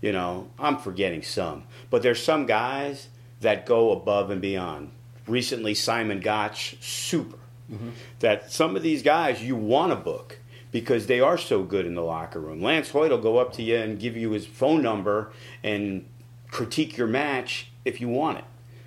[0.00, 1.64] you know, I'm forgetting some.
[1.90, 3.08] But there's some guys
[3.40, 4.92] that go above and beyond.
[5.26, 7.38] Recently, Simon Gotch, super.
[7.70, 7.90] Mm-hmm.
[8.20, 10.38] That some of these guys you want to book
[10.76, 12.60] because they are so good in the locker room.
[12.60, 15.32] Lance Hoyt will go up to you and give you his phone number
[15.64, 16.04] and
[16.50, 18.44] critique your match if you want it.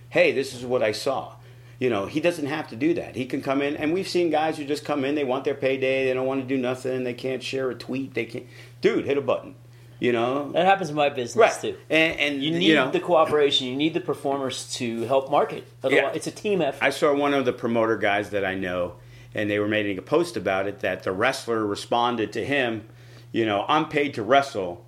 [0.10, 1.34] Hey, this is what I saw.
[1.80, 3.16] You know, he doesn't have to do that.
[3.16, 5.56] He can come in, and we've seen guys who just come in, they want their
[5.56, 8.46] payday, they don't want to do nothing, they can't share a tweet, they can't.
[8.82, 9.56] Dude, hit a button.
[10.00, 10.52] You know?
[10.52, 11.60] That happens in my business Right.
[11.60, 11.76] too.
[11.90, 13.66] And, and You need you know, the cooperation.
[13.66, 15.66] You need the performers to help market.
[15.84, 16.12] Otherwise, Yeah.
[16.14, 16.84] it's a team effort.
[16.86, 18.94] I saw one of the promoter guys that I know,
[19.34, 22.88] and they were making a post about it that the wrestler responded to him,
[23.32, 24.86] you know, I'm paid to wrestle.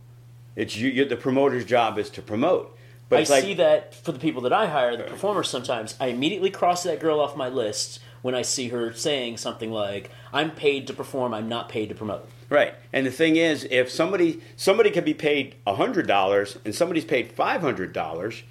[0.56, 0.90] It's you.
[0.90, 2.78] you the promoter's job is to promote.
[3.10, 5.50] But I like, see that for the people that I hire, the performers.
[5.50, 9.72] Sometimes I immediately cross that girl off my list when I see her saying something
[9.72, 11.34] like, "I'm paid to perform.
[11.34, 12.74] I'm not paid to promote." Right.
[12.94, 17.32] And the thing is, if somebody somebody can be paid hundred dollars and somebody's paid
[17.34, 18.44] five hundred dollars,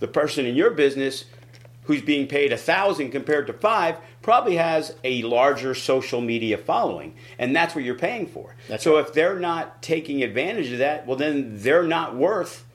[0.00, 1.24] the person in your business
[1.88, 7.16] who's being paid a thousand compared to five probably has a larger social media following,
[7.38, 8.54] and that's what you're paying for.
[8.68, 9.06] That's so right.
[9.06, 12.66] if they're not taking advantage of that, well, then they're not worth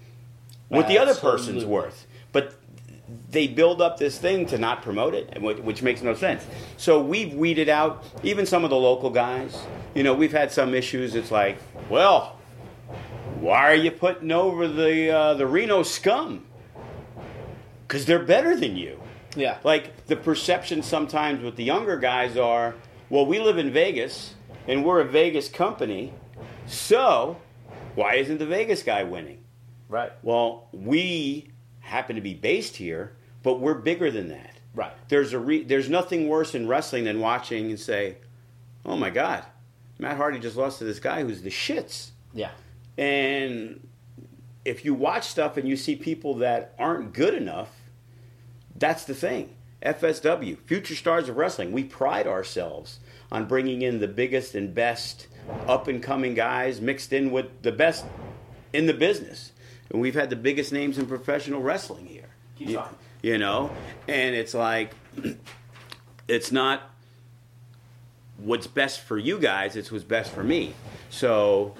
[0.67, 2.07] what the other person's worth.
[2.31, 2.55] But
[3.29, 6.43] they build up this thing to not promote it, which, which makes no sense.
[6.77, 9.55] So we've weeded out even some of the local guys.
[9.93, 11.13] You know, we've had some issues.
[11.13, 12.39] It's like, well,
[13.39, 16.45] why are you putting over the uh, the Reno scum?
[17.87, 19.02] Because they're better than you.
[19.35, 19.57] Yeah.
[19.63, 22.75] Like the perception sometimes with the younger guys are,
[23.09, 24.35] well, we live in Vegas
[24.67, 26.13] and we're a Vegas company,
[26.67, 27.37] so
[27.95, 29.43] why isn't the Vegas guy winning?
[29.89, 30.11] Right.
[30.23, 34.55] Well, we happen to be based here, but we're bigger than that.
[34.73, 34.93] Right.
[35.09, 38.17] There's a re- there's nothing worse in wrestling than watching and say,
[38.85, 39.45] "Oh my God,
[39.99, 42.49] Matt Hardy just lost to this guy who's the shits." Yeah.
[42.97, 43.87] And
[44.65, 47.69] if you watch stuff and you see people that aren't good enough,
[48.83, 49.55] that's the thing.
[49.81, 52.99] FSW, Future Stars of Wrestling, we pride ourselves
[53.31, 55.27] on bringing in the biggest and best
[55.69, 58.03] up and coming guys mixed in with the best
[58.73, 59.53] in the business.
[59.89, 62.27] And we've had the biggest names in professional wrestling here.
[62.57, 62.81] You,
[63.21, 63.71] you know,
[64.09, 64.93] and it's like
[66.27, 66.81] it's not
[68.37, 70.73] what's best for you guys, it's what's best for me.
[71.09, 71.73] So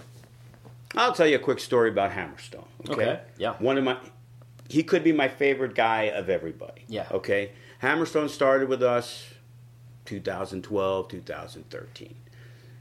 [0.96, 2.66] I'll tell you a quick story about Hammerstone.
[2.90, 2.94] Okay.
[2.94, 3.56] Okay, yeah.
[3.60, 3.98] One of my
[4.70, 6.84] he could be my favorite guy of everybody.
[6.88, 7.08] Yeah.
[7.12, 7.52] Okay.
[7.82, 9.26] Hammerstone started with us
[10.06, 12.16] 2012, 2013.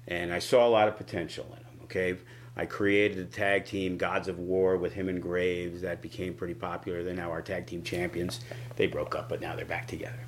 [0.09, 1.81] And I saw a lot of potential in him.
[1.85, 2.17] Okay.
[2.57, 5.81] I created a tag team, Gods of War, with him and Graves.
[5.83, 7.03] That became pretty popular.
[7.03, 8.41] They're now our tag team champions.
[8.77, 10.19] They broke up, but now they're back together.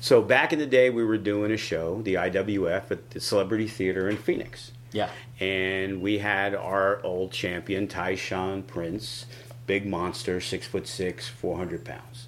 [0.00, 3.66] So back in the day, we were doing a show, the IWF, at the Celebrity
[3.66, 5.08] Theater in Phoenix Yeah.
[5.38, 9.24] and we had our old champion Tyshawn Prince,
[9.70, 12.26] big monster, six foot six, four hundred pounds.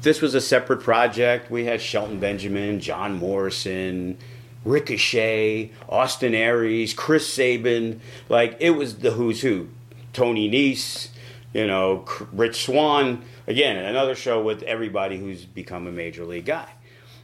[0.00, 1.50] This was a separate project.
[1.50, 4.16] We had Shelton Benjamin, John Morrison,
[4.64, 8.00] Ricochet, Austin Aries, Chris Sabin.
[8.28, 9.70] Like it was the who's who.
[10.12, 11.08] Tony Nese,
[11.52, 13.24] you know, Rich Swann.
[13.48, 16.68] Again, another show with everybody who's become a major league guy.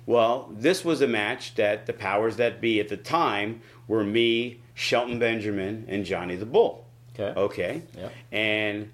[0.04, 4.62] Well, this was a match that the powers that be at the time were me,
[4.74, 6.83] Shelton Benjamin, and Johnny the Bull.
[7.18, 7.40] Okay.
[7.40, 7.82] Okay.
[7.96, 8.12] Yep.
[8.32, 8.90] And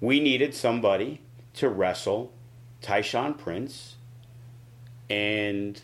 [0.00, 1.20] we needed somebody
[1.54, 2.32] to wrestle
[2.82, 3.96] Tyshawn Prince
[5.08, 5.80] and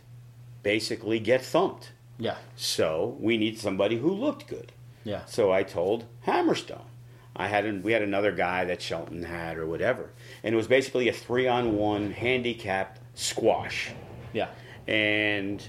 [0.62, 1.92] basically get thumped.
[2.18, 2.36] Yeah.
[2.56, 4.72] So we need somebody who looked good.
[5.04, 5.24] Yeah.
[5.24, 6.84] So I told Hammerstone,
[7.34, 10.10] I had we had another guy that Shelton had or whatever,
[10.44, 13.90] and it was basically a three on one handicapped squash.
[14.32, 14.48] Yeah.
[14.86, 15.66] And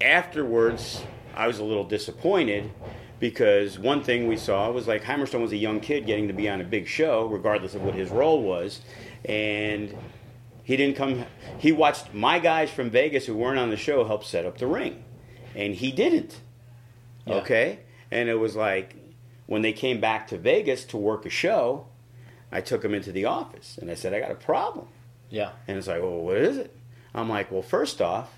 [0.00, 1.02] afterwards,
[1.34, 2.70] I was a little disappointed
[3.20, 6.48] because one thing we saw was like Hammerstone was a young kid getting to be
[6.48, 8.80] on a big show, regardless of what his role was,
[9.24, 9.94] and
[10.64, 11.24] he didn't come.
[11.58, 14.66] He watched my guys from Vegas who weren't on the show help set up the
[14.66, 15.04] ring,
[15.54, 16.40] and he didn't.
[17.26, 17.34] Yeah.
[17.34, 18.96] Okay, and it was like
[19.46, 21.86] when they came back to Vegas to work a show,
[22.50, 24.88] I took him into the office and I said, "I got a problem."
[25.30, 25.52] Yeah.
[25.66, 26.76] And it's like, well, what is it?
[27.14, 28.30] I'm like, well, first off,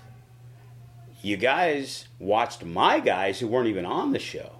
[1.21, 4.51] you guys watched my guys who weren't even on the show.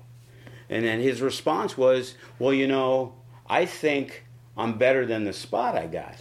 [0.74, 3.14] And then his response was, well, you know,
[3.48, 4.26] I think
[4.58, 6.16] I'm better than the spot I got.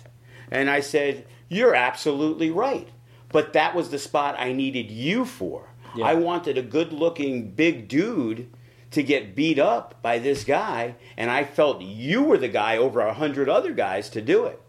[0.50, 2.86] And I said, you're absolutely right.
[3.30, 5.70] But that was the spot I needed you for.
[5.96, 6.04] Yeah.
[6.04, 8.52] I wanted a good looking big dude
[8.90, 13.00] to get beat up by this guy, and I felt you were the guy over
[13.00, 14.60] a hundred other guys to do it.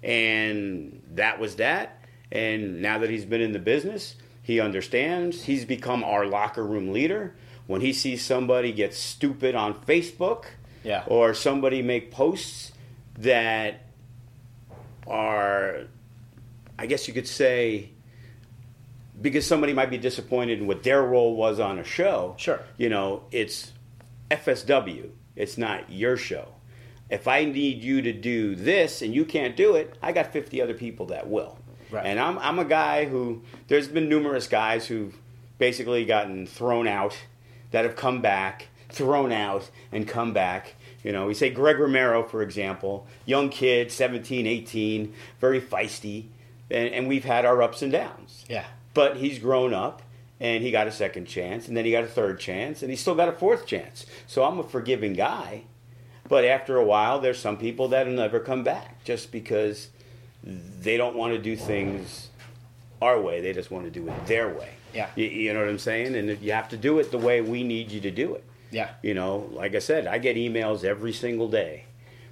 [0.00, 2.04] And that was that.
[2.30, 4.14] And now that he's been in the business,
[4.44, 5.42] he understands.
[5.42, 7.34] He's become our locker room leader.
[7.68, 10.46] When he sees somebody get stupid on Facebook
[10.82, 11.04] Yeah.
[11.06, 12.72] or somebody make posts
[13.18, 13.82] that
[15.06, 15.82] are,
[16.78, 17.90] I guess you could say,
[19.20, 22.34] because somebody might be disappointed in what their role was on a show.
[22.38, 22.60] Sure.
[22.76, 23.72] You know, it's
[24.30, 25.10] FSW.
[25.36, 26.48] It's not your show.
[27.10, 30.60] If I need you to do this and you can't do it, I got 50
[30.62, 31.58] other people that will.
[31.90, 32.04] Right.
[32.06, 35.14] And I'm, I'm a guy who, there's been numerous guys who've
[35.58, 37.16] basically gotten thrown out
[37.70, 40.74] that have come back, thrown out, and come back.
[41.02, 46.26] You know, we say Greg Romero, for example, young kid, 17, 18, very feisty,
[46.70, 48.44] and, and we've had our ups and downs.
[48.48, 48.64] Yeah.
[48.94, 50.02] But he's grown up
[50.40, 52.96] and he got a second chance and then he got a third chance and he
[52.96, 54.06] still got a fourth chance.
[54.26, 55.64] So I'm a forgiving guy.
[56.28, 59.88] But after a while, there's some people that'll never come back just because
[60.42, 62.28] they don't want to do things
[63.00, 63.40] our way.
[63.40, 64.70] They just want to do it their way.
[64.94, 65.08] Yeah.
[65.16, 66.14] You, you know what I'm saying?
[66.14, 68.44] And you have to do it the way we need you to do it.
[68.70, 68.90] Yeah.
[69.02, 71.84] You know, like I said, I get emails every single day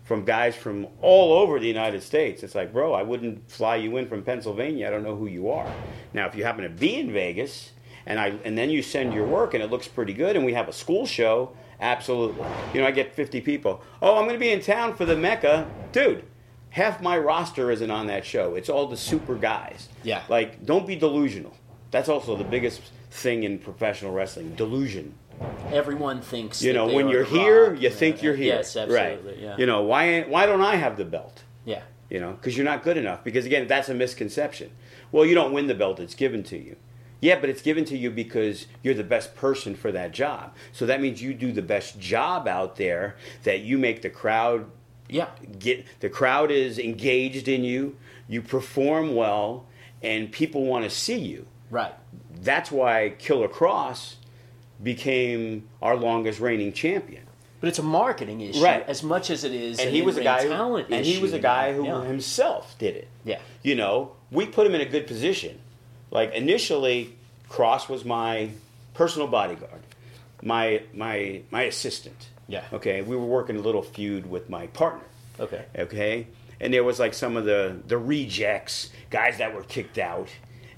[0.04, 2.42] from guys from all over the United States.
[2.42, 4.86] It's like, bro, I wouldn't fly you in from Pennsylvania.
[4.86, 5.70] I don't know who you are.
[6.12, 7.72] Now, if you happen to be in Vegas
[8.06, 10.52] and I and then you send your work and it looks pretty good and we
[10.52, 12.46] have a school show, absolutely.
[12.72, 13.82] You know, I get 50 people.
[14.00, 15.68] Oh, I'm going to be in town for the Mecca.
[15.90, 16.24] Dude,
[16.70, 18.54] half my roster isn't on that show.
[18.54, 19.88] It's all the super guys.
[20.04, 20.22] Yeah.
[20.28, 21.56] Like, don't be delusional.
[21.90, 22.80] That's also the biggest
[23.10, 25.14] thing in professional wrestling, delusion.
[25.72, 27.80] Everyone thinks You know, when you're here, Rock.
[27.80, 27.94] you Yeah.
[27.94, 28.54] think you're here.
[28.56, 29.32] Yes, absolutely.
[29.32, 29.38] Right.
[29.40, 29.56] Yeah.
[29.58, 31.42] You know, why why don't I have the belt?
[31.64, 31.82] yeah.
[32.08, 33.24] You know, because you're not good enough.
[33.24, 34.70] Because again, that's a misconception.
[35.10, 36.76] Well, you don't win the belt; it's given to you.
[37.20, 40.54] Yeah, but it's given to you because you're the best person for that job.
[40.72, 43.16] So that means you do the best job out there.
[43.42, 44.66] That you make the crowd
[45.08, 45.28] Yeah.
[45.58, 47.96] get the crowd is engaged in you.
[48.28, 49.66] You perform well,
[50.02, 51.46] and people want to see you.
[51.70, 51.92] Right.
[52.42, 54.14] That's why Killer Kross
[54.82, 57.22] became our longest reigning champion.
[57.60, 58.84] But it's a marketing issue Right.
[58.86, 61.18] as much as it is and an he was a guy who, talent and he
[61.18, 62.04] was a guy who Yeah.
[62.04, 63.08] himself did it.
[63.24, 63.38] Yeah.
[63.62, 65.58] You know, we put him in a good position.
[66.10, 67.14] Like initially,
[67.50, 68.50] Kross was my
[68.94, 69.80] personal bodyguard,
[70.42, 72.28] my my my assistant.
[72.46, 72.64] Yeah.
[72.72, 75.04] Okay, we were working a little feud with my partner.
[75.40, 75.64] Okay.
[75.76, 76.26] Okay,
[76.60, 80.28] and there was like some of the the rejects, guys that were kicked out,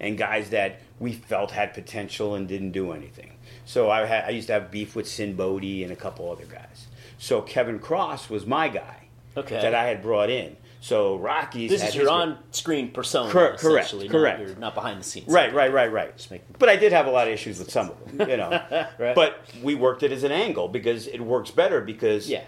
[0.00, 3.32] and guys that we felt had potential and didn't do anything.
[3.64, 6.44] So I had I used to have beef with Sinn Bodhi and a couple other
[6.46, 6.86] guys.
[7.18, 9.60] So Kevin Kross was my guy Okay.
[9.60, 10.56] that I had brought in.
[10.80, 11.70] So Rockies.
[11.70, 14.40] This is your on-screen persona, Cor- correct, essentially, not correct.
[14.40, 15.26] your- Not, behind the scenes.
[15.26, 16.26] Right, right, right, right.
[16.30, 18.50] Making- But I did have a lot of issues with some of them, you know.
[18.98, 19.14] Right.
[19.14, 22.42] But we worked it as an angle because it works better because Yeah.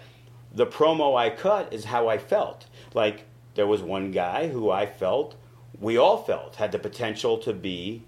[0.55, 2.65] the promo I cut is how I felt.
[2.93, 3.25] Like
[3.55, 5.35] there was one guy who I felt,
[5.81, 8.03] we all felt, had the potential to be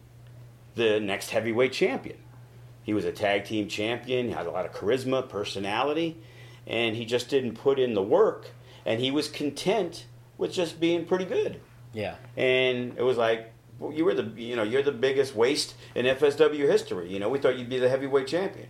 [0.76, 2.18] the next heavyweight champion.
[2.84, 6.18] He was a tag team champion, had a lot of charisma, personality,
[6.68, 8.52] and he just didn't put in the work.
[8.86, 10.06] And he was content
[10.38, 11.60] with just being pretty good
[11.94, 12.16] Yeah.
[12.36, 16.06] and it was like well, you were the you know you're the biggest waste in
[16.06, 17.12] FSW history.
[17.12, 18.68] You know we thought you'd be the heavyweight champion.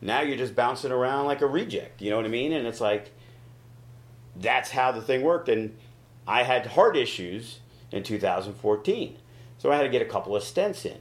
[0.00, 2.00] Now you're just bouncing around like a reject.
[2.02, 2.52] You know what I mean?
[2.52, 3.12] And it's like
[4.36, 5.48] that's how the thing worked.
[5.48, 5.76] And
[6.26, 7.60] I had heart issues
[7.94, 9.16] in 2014,
[9.58, 10.98] so I had to get a couple of stents in.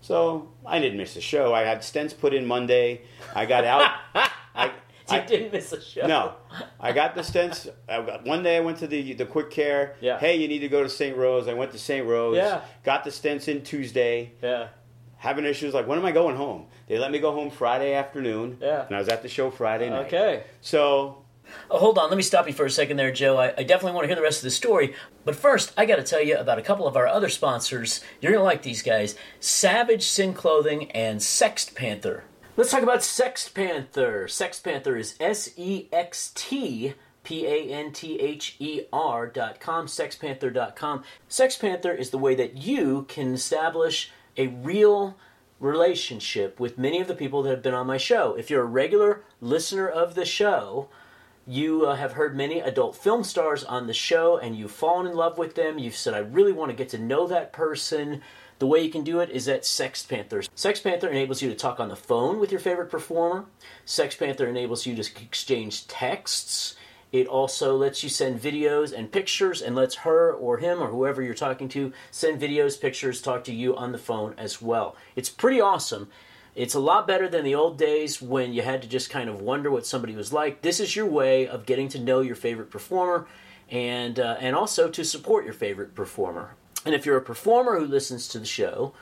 [0.00, 1.54] So I didn't miss a show.
[1.54, 3.00] I had stents put in Monday.
[3.34, 3.90] I got out.
[4.54, 4.72] I, You
[5.08, 6.06] I- didn't miss a show.
[6.06, 6.34] no,
[6.78, 7.68] I got the stents.
[7.88, 9.96] I got, one day I went to the the quick care.
[10.00, 10.18] Yeah.
[10.18, 11.16] Hey, you need to go to St.
[11.16, 11.48] Rose.
[11.48, 12.06] I went to St.
[12.06, 12.36] Rose.
[12.36, 12.60] Yeah.
[12.84, 14.32] Got the stents in Tuesday.
[14.42, 14.68] Yeah.
[15.16, 16.66] Having issues like when am I going home?
[16.86, 18.58] They let me go home Friday afternoon.
[18.60, 18.84] Yeah.
[18.86, 20.06] And I was at the show Friday night.
[20.06, 20.44] Okay.
[20.60, 21.23] So
[21.70, 23.36] Oh, hold on, let me stop you for a second there, Joe.
[23.36, 24.94] I, I definitely want to hear the rest of the story.
[25.24, 28.02] But first, I got to tell you about a couple of our other sponsors.
[28.20, 32.24] You're going to like these guys Savage Sin Clothing and Sext Panther.
[32.56, 34.26] Let's talk about Sext Panther.
[34.26, 36.94] Sext Panther is S E X T
[37.24, 41.02] P A N T H E R dot com, sextpanther dot com.
[41.28, 45.16] Sext Panther is the way that you can establish a real
[45.58, 48.34] relationship with many of the people that have been on my show.
[48.34, 50.88] If you're a regular listener of the show,
[51.46, 55.14] you uh, have heard many adult film stars on the show and you've fallen in
[55.14, 55.78] love with them.
[55.78, 58.22] You've said, I really want to get to know that person.
[58.60, 60.42] The way you can do it is at Sex Panther.
[60.54, 63.46] Sex Panther enables you to talk on the phone with your favorite performer.
[63.84, 66.76] Sex Panther enables you to exchange texts.
[67.12, 71.22] It also lets you send videos and pictures and lets her or him or whoever
[71.22, 74.96] you're talking to send videos, pictures, talk to you on the phone as well.
[75.14, 76.08] It's pretty awesome.
[76.54, 79.40] It's a lot better than the old days when you had to just kind of
[79.40, 80.62] wonder what somebody was like.
[80.62, 83.26] This is your way of getting to know your favorite performer
[83.70, 86.54] and uh, and also to support your favorite performer.
[86.86, 88.94] And if you're a performer who listens to the show,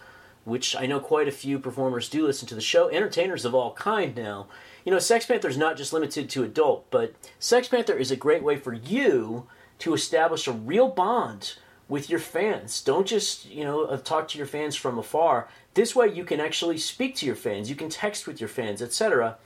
[0.44, 3.74] which I know quite a few performers do listen to the show, entertainers of all
[3.74, 4.46] kind now,
[4.84, 8.16] you know, Sex Panther is not just limited to adult, but Sex Panther is a
[8.16, 9.46] great way for you
[9.80, 11.56] to establish a real bond
[11.88, 12.80] with your fans.
[12.82, 15.48] Don't just, you know, uh, talk to your fans from afar.
[15.74, 18.82] This way you can actually speak to your fans, you can text with your fans,
[18.82, 19.38] etc.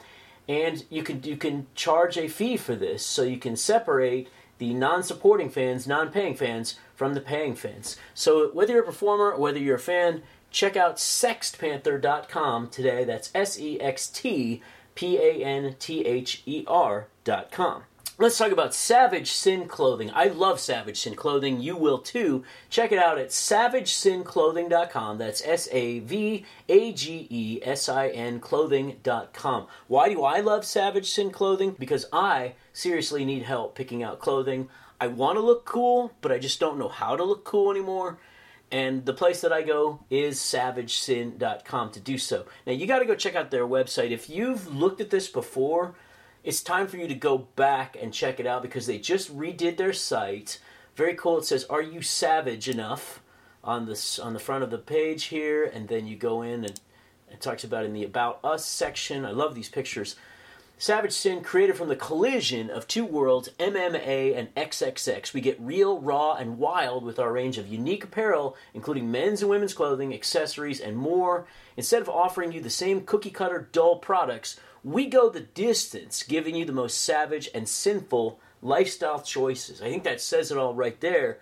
[0.49, 4.73] And you can you can charge a fee for this so you can separate the
[4.73, 7.97] non-supporting fans, non-paying fans from the paying fans.
[8.15, 13.05] So whether you're a performer or whether you're a fan, check out sextpanther.com today.
[13.05, 14.63] That's S E X T
[14.95, 17.83] P A N T H E R dot com.
[18.19, 20.11] Let's talk about Savage Sin Clothing.
[20.15, 21.61] I love Savage Sin Clothing.
[21.61, 22.45] You will too.
[22.71, 25.19] Check it out at savagesinclothing.com.
[25.19, 29.67] That's S A V A G E S I N clothing.com.
[29.87, 31.77] Why do I love Savage Sin Clothing?
[31.79, 34.71] Because I seriously need help picking out clothing.
[34.99, 38.17] I want to look cool, but I just don't know how to look cool anymore.
[38.73, 42.47] And the place that I go is savagesin.com to do so.
[42.67, 44.11] Now, you got to go check out their website.
[44.11, 45.95] If you've looked at this before,
[46.47, 49.77] it's time for you to go back and check it out because they just redid
[49.77, 50.61] their site.
[50.95, 51.37] Very cool.
[51.37, 53.21] It says, "Are you savage enough?"
[53.67, 56.81] on this on the front of the page here, and then you go in and
[57.31, 59.25] it talks about in the About Us section.
[59.25, 60.15] I love these pictures.
[60.79, 65.33] Savage Sin created from the collision of two worlds, MMA and XXX.
[65.33, 69.51] We get real, raw, and wild with our range of unique apparel, including men's and
[69.51, 71.47] women's clothing, accessories, and more.
[71.79, 76.55] Instead of offering you the same cookie cutter, dull products, we go the distance, giving
[76.55, 79.83] you the most savage and sinful lifestyle choices.
[79.83, 81.41] I think that says it all right there.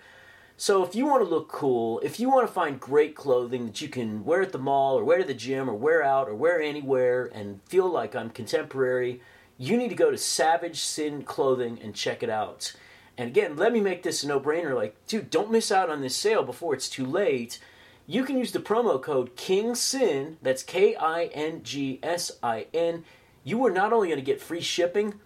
[0.57, 3.83] So if you want to look cool, if you want to find great clothing that
[3.83, 6.35] you can wear at the mall or wear to the gym or wear out or
[6.35, 9.21] wear anywhere and feel like I'm contemporary,
[9.59, 12.73] you need to go to Savage Sin Clothing and check it out.
[13.19, 16.17] And again, let me make this a no-brainer like, dude, don't miss out on this
[16.17, 17.59] sale before it's too late.
[18.07, 23.05] You can use the promo code KINGSIN, that's K I N G S I N.
[23.45, 25.21] You are not only going to get free shipping,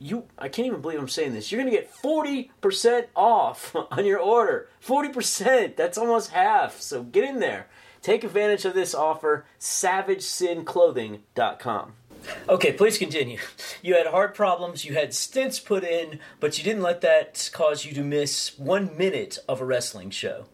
[0.00, 1.50] you I can't even believe I'm saying this.
[1.50, 4.68] You're going to get 40% off on your order.
[4.84, 5.76] 40%.
[5.76, 6.80] That's almost half.
[6.80, 7.66] So get in there.
[8.02, 11.92] Take advantage of this offer savagesinclothing.com.
[12.48, 13.38] Okay, please continue.
[13.82, 17.84] You had heart problems, you had stents put in, but you didn't let that cause
[17.84, 20.46] you to miss 1 minute of a wrestling show.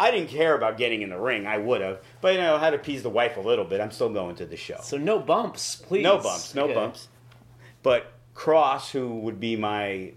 [0.00, 1.46] I didn't care about getting in the ring.
[1.46, 3.80] I would have, but you know, I had to appease the wife a little bit.
[3.80, 4.78] I'm still going to the show.
[4.82, 6.02] So no bumps, please.
[6.04, 6.74] No bumps, no Okay.
[6.74, 7.08] bumps.
[7.82, 10.12] But Kross, who would be my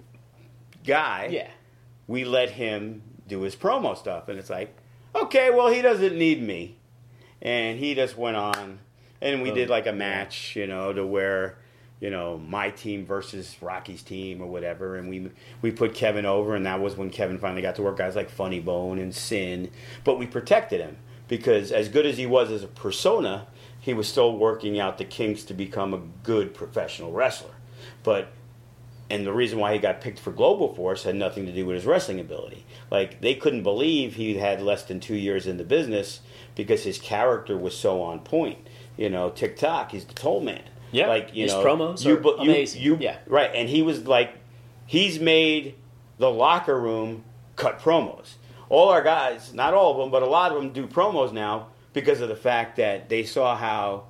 [0.85, 1.47] guy, Yeah.
[2.07, 4.75] we let him do his promo stuff, and it's like,
[5.15, 6.77] okay, well, he doesn't need me,
[7.41, 8.79] and he just went on,
[9.21, 11.57] and we Oh, did like a match, you know, to where.
[12.01, 15.31] You know, my team versus Rocky's team or whatever, and we
[15.61, 18.29] we put Kevin over, and that was when Kevin finally got to work guys like
[18.29, 19.71] Funny Bone and Sinn,
[20.03, 20.97] but we protected him
[21.27, 23.47] because as good as he was as a persona,
[23.79, 27.53] he was still working out the kinks to become a good professional wrestler.
[28.03, 28.29] But
[29.11, 31.75] and the reason why he got picked for Global Force had nothing to do with
[31.75, 32.65] his wrestling ability.
[32.89, 36.21] Like they couldn't believe he had less than two years in the business
[36.55, 38.59] because his character was so on point.
[38.97, 40.63] You know, TikTok, he's the toll man.
[40.91, 42.81] Yeah, like you his know, promos you, are you- amazing.
[42.81, 43.17] You, Yeah.
[43.27, 44.33] right, and he was like,
[44.85, 45.75] he's made
[46.17, 47.23] the locker room
[47.55, 48.33] cut promos.
[48.69, 51.67] All our guys, not all of them, but a lot of them do promos now
[51.93, 54.03] because of the fact that they saw how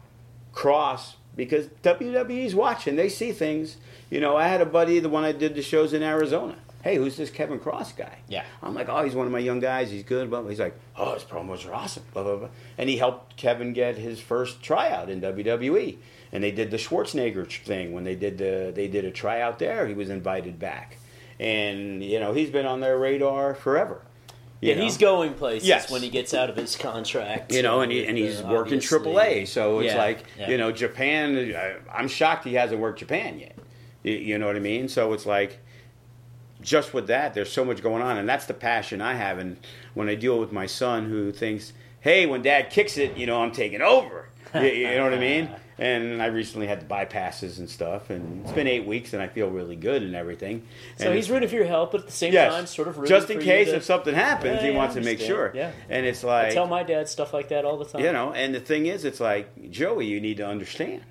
[0.53, 3.77] Kross, because WWE's watching, they see things.
[4.09, 6.55] You know, I had a buddy, the one I did the shows in Arizona.
[6.83, 8.17] hey, who's this Kevin Kross guy?
[8.27, 8.43] Yeah.
[8.63, 9.91] I'm like, oh, he's one of my young guys.
[9.91, 10.31] He's good.
[10.31, 10.47] Blah.
[10.47, 12.01] He's like, oh, his promos are awesome.
[12.11, 12.47] Blah, blah, blah.
[12.77, 15.97] And he helped Kevin get his first tryout in WWE.
[16.33, 19.85] And they did the Schwarzenegger thing when they did the they did a tryout there.
[19.87, 20.97] He was invited back,
[21.39, 24.01] and you know he's been on their radar forever.
[24.61, 24.83] Yeah, know?
[24.83, 25.89] he's going places Yes.
[25.89, 27.51] when he gets out of his contract.
[27.51, 28.99] you know, and, he, and he's uh, working obviously.
[28.99, 29.47] AAA.
[29.47, 30.49] So it's Yeah, like, yeah.
[30.51, 31.35] you know, Japan.
[31.57, 33.55] I- I'm shocked he hasn't worked Japan yet.
[34.03, 34.87] You, you know what I mean?
[34.87, 35.57] So it's like,
[36.61, 39.39] just with that, there's so much going on, and that's the passion I have.
[39.39, 39.57] And
[39.95, 43.41] when I deal with my son, who thinks, "Hey, when Dad kicks it, you know,
[43.41, 45.49] I'm taking over." you, you know what I mean?
[45.81, 49.27] And I recently had the bypasses and stuff, and it's been eight weeks, and I
[49.27, 50.67] feel really good and everything.
[50.97, 52.97] So And he's rooting for your help, but at the same yes, time, sort of
[52.99, 55.51] rooting just in case to, if something happens, Yeah, he yeah, wants to make sure.
[55.55, 55.71] Yeah.
[55.89, 58.03] And it's like I tell my dad stuff like that all the time.
[58.03, 61.01] you know, and the thing is, it's like Joey, you need to understand.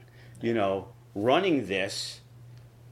[0.41, 2.21] You know, running this,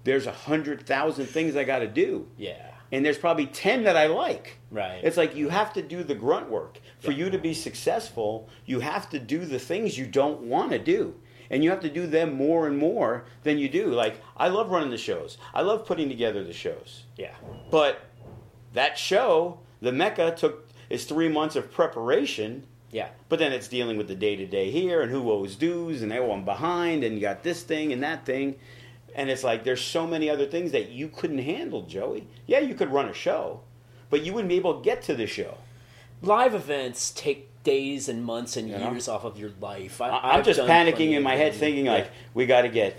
[0.03, 2.73] there's a hundred thousand things I got to do, Yeah.
[2.91, 4.59] and there's probably ten that I like.
[4.73, 4.99] Right.
[5.05, 8.49] It's like you have to do the grunt work for you to be successful.
[8.67, 11.15] You have to do the things you don't want to do.
[11.51, 13.87] And you have to do them more and more than you do.
[13.87, 15.39] Like, I love running the shows.
[15.55, 17.05] I love putting together the shows.
[17.17, 17.35] yeah.
[17.71, 18.01] But
[18.75, 23.09] that show, the Mecca, took is three months of preparation Yeah.
[23.29, 26.11] but then it's dealing with the day to day here and who owes dues and
[26.13, 28.57] oh I'm behind and you got this thing and that thing.
[29.15, 32.27] And it's like there's so many other things that you couldn't handle, Joey.
[32.47, 33.61] Yeah, you could run a show,
[34.11, 35.59] but you wouldn't be able to get to the show.
[36.23, 38.91] Live events take days and months and You know?
[38.93, 40.01] years off of your life.
[40.01, 41.93] I, I've just panicking in my head, thinking Yeah.
[41.95, 42.97] like we got to get,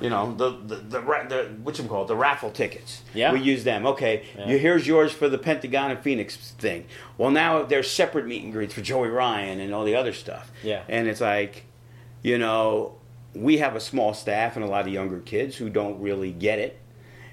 [0.00, 3.02] you know, the the the, the what you call it, the raffle tickets.
[3.14, 3.32] Yeah.
[3.32, 3.86] we use them.
[3.86, 4.48] Okay, Yeah.
[4.48, 6.84] you, here's yours for the Pentagon and Phoenix thing.
[7.16, 10.50] Well, now there's separate meet and greets for Joey Ryan and all the other stuff.
[10.62, 10.82] Yeah.
[10.88, 11.64] and it's like,
[12.22, 12.94] you know,
[13.34, 16.58] we have a small staff and a lot of younger kids who don't really get
[16.58, 16.78] it.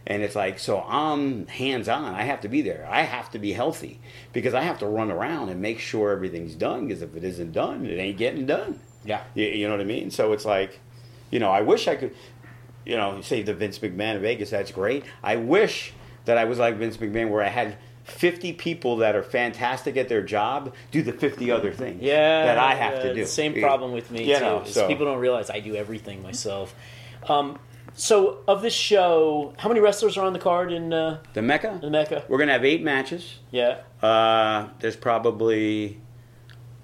[0.07, 2.13] And it's like, so I'm hands on.
[2.13, 2.87] I have to be there.
[2.89, 3.99] I have to be healthy
[4.33, 6.87] because I have to run around and make sure everything's done.
[6.87, 8.79] Because if it isn't done, it ain't getting done.
[9.03, 9.21] Yeah.
[9.33, 10.11] You, you know what I mean?
[10.11, 10.79] So it's like,
[11.31, 12.13] you know, I wish I could,
[12.85, 15.03] you know, say the Vince McMahon of Vegas, that's great.
[15.23, 15.91] I wish
[16.25, 20.07] that I was like Vince McMahon where I had 50 people that are fantastic at
[20.07, 23.21] their job do the 50 other things Yeah, that I have yeah, to do.
[23.21, 24.41] the Same problem with me You too.
[24.41, 26.75] know, is so- people don't realize I do everything myself.
[27.27, 27.57] Um,
[27.95, 31.79] so of this show, how many wrestlers are on the card in uh, The Mecca?
[31.81, 32.23] the Mecca?
[32.27, 33.39] We're going to have eight matches.
[33.51, 33.79] Yeah.
[34.01, 35.99] Uh, there's probably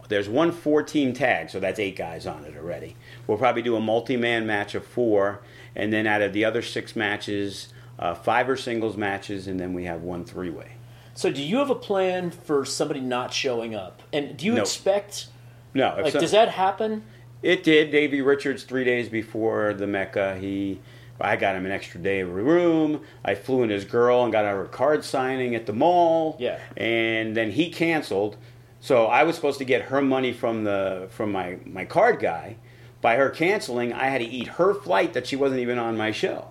[0.07, 2.95] there's one four team tag, so that's eight guys on it already.
[3.27, 5.41] We'll probably do a multi man match of four,
[5.75, 9.73] and then out of the other six matches, uh, five are singles matches, and then
[9.73, 10.73] we have one three way.
[11.13, 14.01] So do you have a plan for somebody not showing up?
[14.13, 14.61] And do you No.
[14.61, 15.27] expect
[15.73, 17.03] No, like so- does that happen?
[17.41, 17.91] it did.
[17.91, 20.79] Davey Richards three days before the Mecca, he.
[21.23, 23.01] I got him an extra day of room.
[23.23, 26.35] I flew in his girl and got her a card signing at the mall.
[26.39, 26.59] Yeah.
[26.77, 28.37] And then he canceled.
[28.79, 32.57] So I was supposed to get her money from the from my, my card guy.
[33.01, 36.11] By her canceling, I had to eat her flight that she wasn't even on my
[36.11, 36.49] show.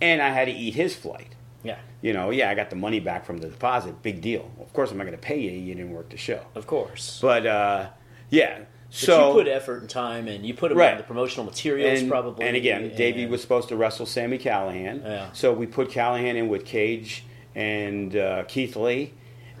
[0.00, 1.34] And I had to eat his flight.
[1.62, 1.78] Yeah.
[2.00, 4.02] You know, yeah, I got the money back from the deposit.
[4.02, 4.50] Big deal.
[4.58, 5.50] Of course, I'm not going to pay you.
[5.50, 6.40] You didn't work the show.
[6.54, 7.18] Of course.
[7.20, 7.90] But uh,
[8.30, 8.60] yeah.
[8.90, 10.96] So you put effort and time and you put Right.
[10.98, 12.44] the promotional materials and, probably.
[12.46, 15.02] And again, Davey was supposed to wrestle Sami Callihan.
[15.02, 15.32] Yeah.
[15.32, 17.24] So we put Callihan in with Cage
[17.54, 19.12] and uh, Keith Lee,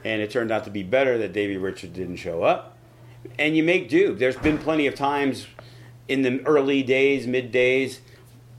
[0.04, 2.76] and it turned out to be better that Davey Richards didn't show up.
[3.38, 4.14] And you make do.
[4.14, 5.46] There's been plenty of times
[6.08, 8.00] in the early days, mid days,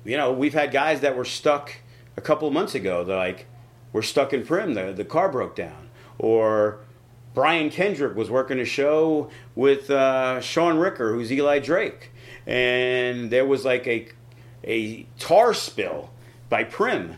[0.05, 1.75] you know, we've had guys that were stuck
[2.17, 3.03] a couple of months ago.
[3.03, 3.45] They're like,
[3.93, 4.73] we're stuck in Primm.
[4.73, 5.89] The, the car broke down.
[6.17, 6.79] Or
[7.33, 12.11] Brian Kendrick was working a show with uh, Shaun Ricker, who's Eli Drake,
[12.45, 14.07] and there was like a
[14.63, 16.11] a tar spill
[16.49, 17.15] by Primm,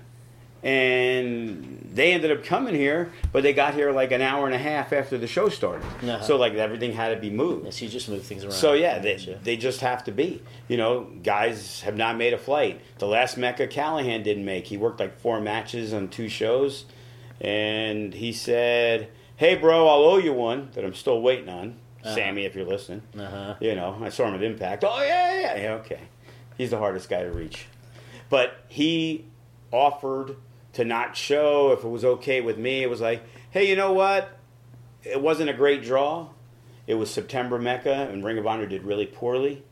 [0.63, 4.59] and they ended up coming here, but they got here like an hour and a
[4.59, 5.85] half after the show started.
[5.85, 6.21] Uh-huh.
[6.21, 7.65] So like everything had to be moved.
[7.65, 8.53] Yes, you just move things around.
[8.53, 9.39] So yeah, they, Gotcha.
[9.43, 10.41] they just have to be.
[10.67, 12.79] You know, guys have not made a flight.
[12.99, 14.67] The last Mecca Callihan didn't make.
[14.67, 16.85] He worked like four matches on two shows,
[17.41, 22.15] and he said, "Hey, bro, I'll owe you one that I'm still waiting on." Uh-huh.
[22.15, 23.55] Sami, if you're listening, Uh-huh.
[23.61, 24.83] you know, I saw him at Impact.
[24.85, 25.99] Oh yeah, yeah, yeah, okay.
[26.57, 27.65] He's the hardest guy to reach,
[28.29, 29.25] but he
[29.71, 30.35] offered
[30.73, 32.83] to not show if it was okay with me.
[32.83, 34.37] It was like, hey, you know what?
[35.03, 36.27] It wasn't a great draw.
[36.87, 39.63] It was September Mecca, and Ring of Honor did really poorly.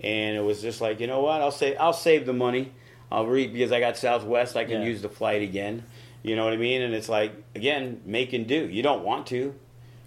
[0.00, 1.40] And it was just like, you know what?
[1.42, 2.72] I'll say I'll save the money.
[3.12, 4.56] I'll read because I got Southwest.
[4.56, 4.88] I can Yeah.
[4.88, 5.84] use the flight again.
[6.26, 6.82] You know what I mean?
[6.82, 8.68] And it's like again, make and do.
[8.68, 9.54] You don't want to,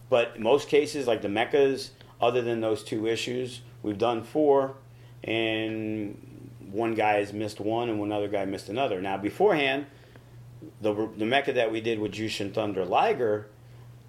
[0.10, 4.76] but most cases, like the Meccas, other than those two issues, we've done four,
[5.24, 9.00] and one guy has missed one, and one other guy missed another.
[9.02, 9.86] Now beforehand,
[10.82, 13.48] the the Mecca that we did with Jushin Thunder Liger,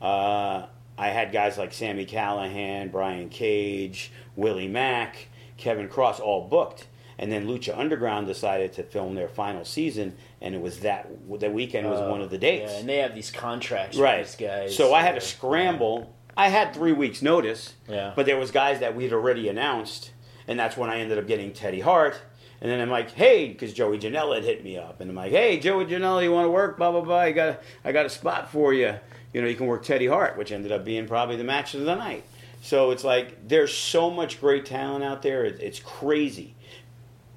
[0.02, 0.66] uh,
[0.98, 6.88] I had guys like Sami Callihan, Brian Cage, Willie Mack, Kevin Kross all booked.
[7.20, 11.06] And then Lucha Underground decided to film their final season, and it was that
[11.38, 12.72] the weekend was Uh, one of the dates.
[12.72, 14.20] Yeah, and they have these contracts right.
[14.20, 14.74] with these guys.
[14.76, 16.14] So I had to scramble.
[16.36, 18.12] I had three weeks notice, Yeah.
[18.16, 20.12] but there was guys that we'd already announced,
[20.48, 22.18] and that's when I ended up getting Teddy Hart.
[22.62, 25.32] And then I'm like, hey, because Joey Janela had hit me up, and I'm like,
[25.32, 26.78] hey, Joey Janela, you want to work?
[26.78, 27.18] Blah blah blah.
[27.18, 28.94] I got a, I got a spot for you.
[29.34, 31.82] You know, you can work Teddy Hart, which ended up being probably the match of
[31.84, 32.24] the night.
[32.62, 35.44] So it's like there's so much great talent out there.
[35.44, 36.54] It's crazy.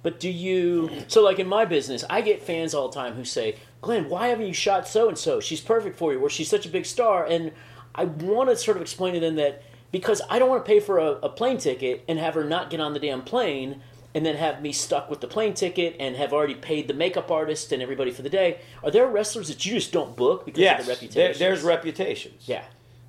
[0.03, 0.89] But do you?
[1.07, 4.27] So, like in my business, I get fans all the time who say, "Glenn, why
[4.27, 5.39] haven't you shot so and so?
[5.39, 7.51] She's perfect for you, or she's such a big star." And
[7.95, 10.79] I want to sort of explain to them that because I don't want to pay
[10.81, 13.81] for a, a plane ticket and have her not get on the damn plane,
[14.13, 17.31] and then have me stuck with the plane ticket and have already paid the makeup
[17.31, 18.59] artist and everybody for the day.
[18.83, 20.95] Are there wrestlers that you just don't book because Yes, of the there,
[21.29, 21.39] reputation?
[21.39, 22.43] there's reputations.
[22.45, 22.65] yeah,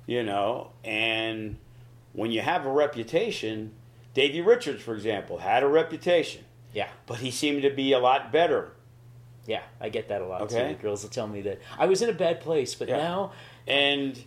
[0.07, 1.57] you know and
[2.13, 3.71] when you have a reputation
[4.13, 6.44] davey richards for example had a reputation
[6.75, 8.71] yeah, but he seemed to be a lot better
[9.47, 9.61] yeah.
[9.79, 10.73] I get that a lot Okay.
[10.73, 10.81] too.
[10.81, 12.97] Girls will tell me that I was in a bad place, but Yeah.
[12.97, 13.31] now,
[13.67, 14.23] and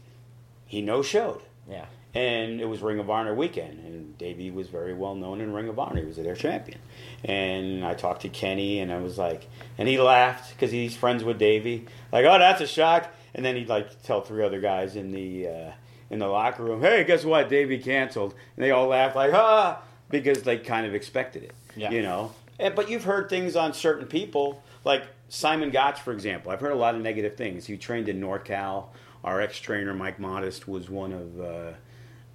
[0.67, 4.95] he no showed yeah, and it was ring of honor weekend and davey was very
[4.95, 6.79] well known in ring of honor he was their champion
[7.25, 9.47] and i talked to kenny and i was like
[9.79, 13.55] and he laughed because he's friends with davey like oh that's a shock and then
[13.57, 15.71] he'd like tell three other guys in the uh,
[16.11, 19.81] in the locker room hey guess what davey canceled and they all laughed like ah
[20.11, 21.91] because they kind of expected it Yeah.
[21.91, 26.51] you know and, but you've heard things on certain people like simon gotch for example
[26.51, 28.87] i've heard a lot of negative things he trained in norcal
[29.25, 31.73] our ex-trainer mike modest was one of uh,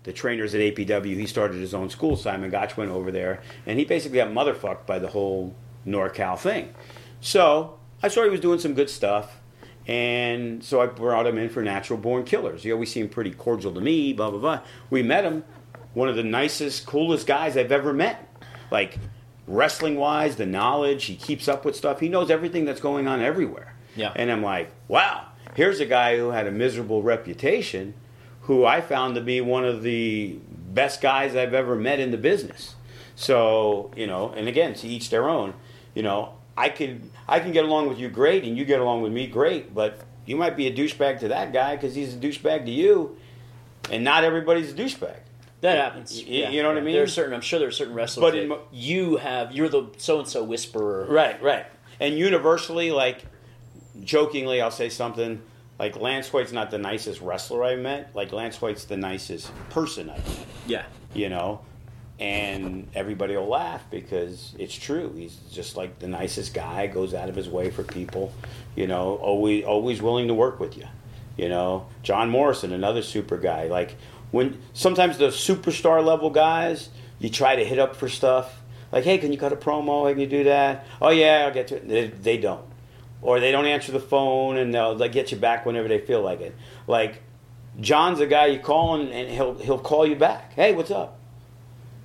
[0.03, 1.15] the trainers at APW.
[1.15, 2.15] He started his own school.
[2.15, 5.55] Simon Gotch went over there, and he basically got motherfucked by the whole
[5.87, 6.73] NorCal thing.
[7.21, 9.39] So I saw he was doing some good stuff,
[9.87, 12.63] and so I brought him in for Natural Born Killers.
[12.63, 14.13] He always seemed pretty cordial to me.
[14.13, 14.61] Blah blah blah.
[14.89, 15.43] We met him,
[15.93, 18.29] one of the nicest, coolest guys I've ever met.
[18.71, 18.99] Like
[19.47, 21.99] wrestling wise, the knowledge he keeps up with stuff.
[21.99, 23.75] He knows everything that's going on everywhere.
[23.95, 24.11] Yeah.
[24.15, 27.93] And I'm like, wow, here's a guy who had a miserable reputation
[28.41, 30.37] who I found to be one of the
[30.73, 32.75] best guys I've ever met in the business.
[33.15, 35.53] So, you know, and again, to each their own.
[35.93, 39.01] You know, I can I can get along with you great and you get along
[39.01, 42.17] with me great, but you might be a douchebag to that guy because he's a
[42.17, 43.17] douchebag to you,
[43.91, 45.19] and not everybody's a douchebag.
[45.63, 46.17] That happens.
[46.17, 46.93] Y- y- you know what I mean?
[46.93, 47.33] There's certain.
[47.33, 49.53] I'm sure there's certain wrestlers But in you have.
[49.53, 51.05] You're the so and so whisperer.
[51.09, 51.65] Right, right.
[52.01, 53.23] And universally, like
[54.03, 55.41] jokingly, I'll say something
[55.79, 58.13] like Lance Hoyt's not the nicest wrestler I met.
[58.13, 60.45] Like Lance Hoyt's the nicest person I met.
[60.67, 60.83] Yeah.
[61.13, 61.61] You know,
[62.19, 65.13] and everybody will laugh because it's true.
[65.15, 66.87] He's just like the nicest guy.
[66.87, 68.33] Goes out of his way for people.
[68.75, 70.87] You know, always always willing to work with you.
[71.37, 73.67] You know, John Morrison, another super guy.
[73.67, 73.95] Like
[74.33, 78.61] when sometimes the superstar level guys, you try to hit up for stuff.
[78.91, 80.09] Like, hey, can you cut a promo?
[80.09, 80.87] Can you do that?
[80.99, 81.87] Oh yeah, I'll get to it.
[81.87, 82.65] They, they don't,
[83.21, 86.23] or they don't answer the phone, and they'll they get you back whenever they feel
[86.23, 86.55] like it.
[86.87, 87.21] Like
[87.79, 90.53] John's a guy you call and, and he'll he'll call you back.
[90.53, 91.19] Hey, what's up?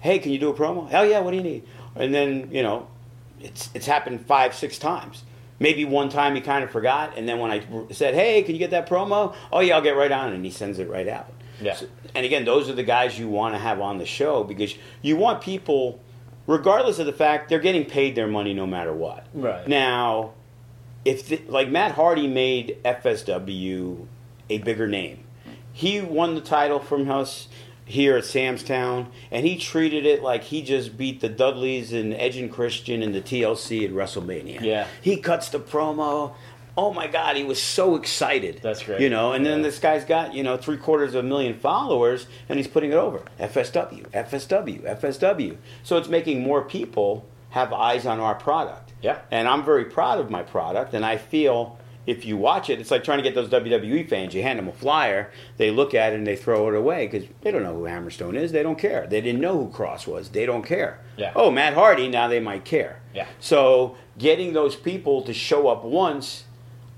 [0.01, 0.87] Hey, can you do a promo?
[0.87, 1.65] Hell yeah, what do you need?
[1.97, 2.89] And then you know,
[3.41, 5.23] it's it's happened five six times.
[5.59, 8.59] Maybe one time he kind of forgot, and then when I said, "Hey, can you
[8.59, 11.09] get that promo?" Oh yeah, I'll get right on, it," and he sends it right
[11.09, 11.33] out.
[11.61, 11.75] Yeah.
[11.75, 14.75] So- and again, those are the guys you want to have on the show because
[15.03, 16.01] you want people,
[16.47, 19.27] regardless of the fact they're getting paid their money no matter what.
[19.35, 19.67] Right.
[19.69, 20.33] Now,
[21.05, 24.07] if the, like Matt Hardy made FSW
[24.51, 25.25] a bigger name,
[25.73, 27.49] he won the title from us
[27.85, 32.13] here at Sam's Town, and he treated it like he just beat the Dudleys and
[32.13, 34.61] Edge and Christian and the TLC at WrestleMania.
[34.61, 34.87] Yeah.
[35.01, 36.35] he cuts the promo.
[36.79, 38.61] Oh my God, he was so excited.
[38.63, 39.01] That's great.
[39.01, 42.29] You know, and then this guy's got you know three quarters of a million followers,
[42.49, 45.57] and he's putting it over FSW, FSW, FSW.
[45.83, 48.93] So it's making more people have eyes on our product.
[49.03, 49.19] Yeah.
[49.33, 52.91] And I'm very proud of my product, and I feel if you watch it, it's
[52.91, 54.33] like trying to get those WWE fans.
[54.33, 57.29] You hand them a flyer, they look at it and they throw it away because
[57.43, 58.51] they don't know who Hammerstone is.
[58.53, 59.07] They don't care.
[59.07, 60.31] They didn't know who Kross was.
[60.31, 61.01] They don't care.
[61.19, 61.33] Yeah.
[61.37, 62.09] Oh, Matt Hardy.
[62.09, 63.03] Now they might care.
[63.13, 63.27] Yeah.
[63.41, 66.45] So getting those people to show up once,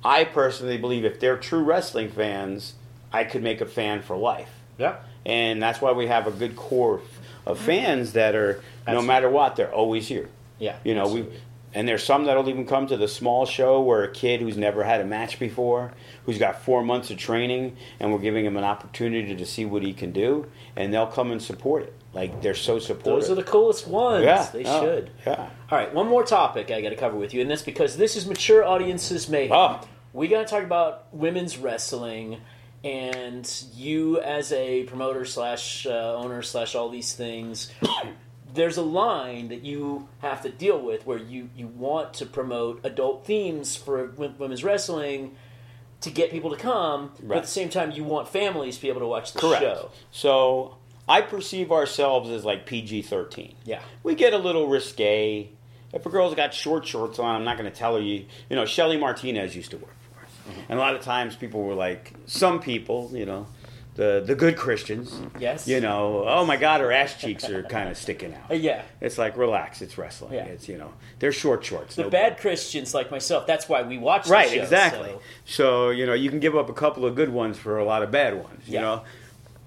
[0.04, 2.74] I personally believe if they're true wrestling fans,
[3.12, 4.50] I could make a fan for life.
[4.78, 4.96] Yeah.
[5.26, 7.02] And that's why we have a good core
[7.46, 10.28] of fans that are, no matter what, they're always here.
[10.58, 10.76] Yeah.
[10.84, 11.26] You know, we
[11.72, 14.82] and there's some that'll even come to the small show where a kid who's never
[14.82, 15.92] had a match before,
[16.26, 19.82] who's got four months of training, and we're giving him an opportunity to see what
[19.82, 21.94] he can do, and they'll come and support it.
[22.12, 23.22] Like they're so supportive.
[23.22, 24.24] Those are the coolest ones.
[24.24, 25.10] yeah, They oh, should.
[25.24, 25.48] Yeah.
[25.70, 28.16] All right, one more topic I got to cover with you, and that's because this
[28.16, 29.52] is mature audiences mayhem.
[29.56, 29.80] Oh.
[30.12, 32.38] we got to talk about women's wrestling
[32.82, 37.70] and you as a promoter slash uh, owner slash all these things
[38.54, 42.80] there's a line that you have to deal with where you, you want to promote
[42.84, 45.36] adult themes for women's wrestling
[46.00, 48.88] to get people to come but at the same time you want families to be
[48.88, 49.62] able to watch the Correct.
[49.62, 50.76] show So
[51.10, 53.54] I perceive ourselves as like PG 13.
[53.64, 55.48] yeah We get a little risque.
[55.92, 58.24] If a girl's got short shorts on, I'm not going to tell her you.
[58.48, 60.70] You know, Shelly Martinez used to work for us, Mm-hmm.
[60.72, 63.46] and a lot of times people were like, some people, you know,
[63.96, 67.88] the the good Christians, yes you know, oh my God, her ass cheeks are kind
[67.90, 68.56] of sticking out.
[68.56, 70.34] yeah It's like relax, it's wrestling.
[70.34, 70.44] Yeah.
[70.44, 71.96] It's you know, they're short shorts.
[71.96, 75.10] the no- bad christians like myself that's why we watch the Right, show, exactly.
[75.10, 75.90] so- So.
[75.90, 78.10] you know, you can give up a couple of good ones for a lot of
[78.12, 78.62] bad ones.
[78.68, 78.80] You Yeah.
[78.86, 79.02] know,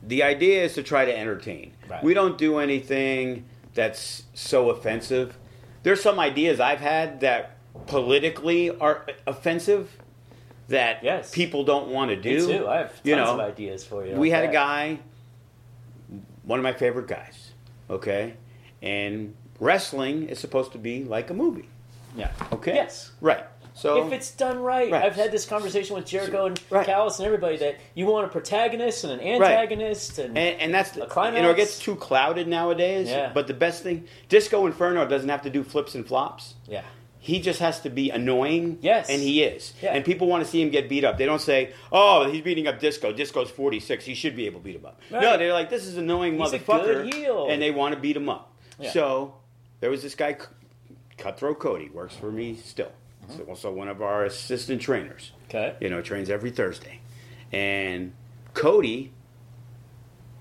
[0.06, 1.74] the idea is to try to entertain.
[1.90, 2.04] Right.
[2.04, 5.38] We don't do anything that's so offensive.
[5.84, 9.90] There's some ideas I've had that politically are offensive
[10.68, 11.32] that Yes.
[11.34, 12.48] people don't want to do.
[12.48, 12.68] Me too.
[12.68, 14.16] I have tons You know, of ideas for you.
[14.16, 15.00] we had a guy,
[16.44, 17.52] one of my favorite guys,
[17.90, 18.34] okay,
[18.82, 21.70] and wrestling is supposed to be like a movie,
[22.16, 22.32] Yeah.
[22.52, 22.76] okay?
[22.76, 23.12] Yes.
[23.22, 23.44] Right.
[23.76, 24.92] So If it's done right.
[24.92, 25.04] Right.
[25.04, 26.86] I've had this conversation with Jericho and Right.
[26.86, 30.96] Callis and everybody that you want a protagonist and an antagonist and, And, and that's
[30.96, 31.38] A climax?
[31.38, 33.10] you know it gets too clouded nowadays.
[33.10, 33.32] Yeah.
[33.34, 36.54] But the best thing, Disco Inferno doesn't have to do flips and flops.
[36.68, 36.84] yeah.
[37.20, 38.80] He just has to be annoying.
[38.82, 39.10] Yes.
[39.10, 39.72] and he is.
[39.82, 39.94] Yeah.
[39.96, 41.18] And people want to see him get beat up.
[41.18, 43.14] They don't say, "Oh, he's beating up Disco.
[43.14, 44.04] Disco's forty six.
[44.04, 46.52] He should be able to beat him up." No, they're like, "This is annoying He's
[46.52, 48.52] a motherfucker," and they want to beat him up.
[48.78, 48.92] Yeah.
[48.92, 49.36] So
[49.80, 50.36] there was this guy,
[51.18, 52.92] Cutthroat Cody, works for me still.
[53.30, 55.76] He's also one of our assistant trainers Okay.
[55.80, 57.00] you know, trains every Thursday.
[57.52, 58.14] And
[58.54, 59.12] Cody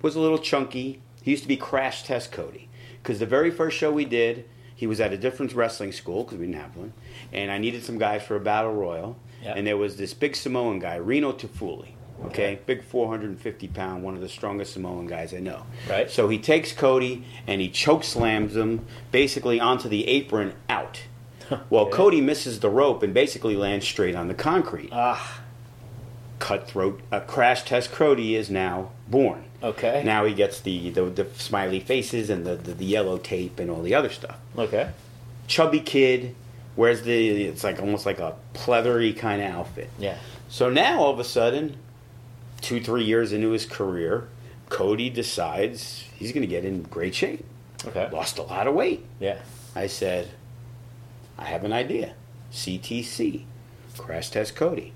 [0.00, 1.00] was a little chunky.
[1.22, 2.68] He used to be Crash Test Cody.
[3.02, 6.38] Because the very first show we did, he was at a different wrestling school because
[6.38, 6.92] we didn't have one.
[7.32, 9.16] And I needed some guys for a battle royal.
[9.42, 9.56] Yep.
[9.56, 11.92] And there was this big Samoan guy, Reno Tafuli.
[12.26, 15.66] Okay, big 450 pound, one of the strongest Samoan guys I know.
[15.90, 16.08] Right.
[16.08, 21.00] So he takes Cody and he choke slams him basically onto the apron out.
[21.70, 21.96] Well, Okay.
[21.96, 25.40] Cody misses the rope and basically lands straight on the concrete Ah.
[26.38, 29.44] cutthroat uh, crash test Cody is now born.
[29.62, 30.02] Okay.
[30.04, 33.70] Now he gets the, the, the smiley faces and the, the, the yellow tape and
[33.70, 34.36] all the other stuff.
[34.58, 34.90] Okay.
[35.46, 36.34] Chubby kid
[36.74, 39.90] wears the it's like almost like a pleathery kind of outfit.
[39.98, 40.16] Yeah.
[40.48, 41.76] So now all of a sudden,
[42.60, 44.28] two three years into his career,
[44.68, 47.44] Cody decides he's going to get in great shape.
[47.86, 48.08] Okay.
[48.10, 49.04] Lost a lot of weight.
[49.20, 49.38] Yeah.
[49.76, 50.28] I said,
[51.38, 52.14] I have an idea.
[52.52, 53.44] CTC,
[53.98, 54.92] crash test Cody,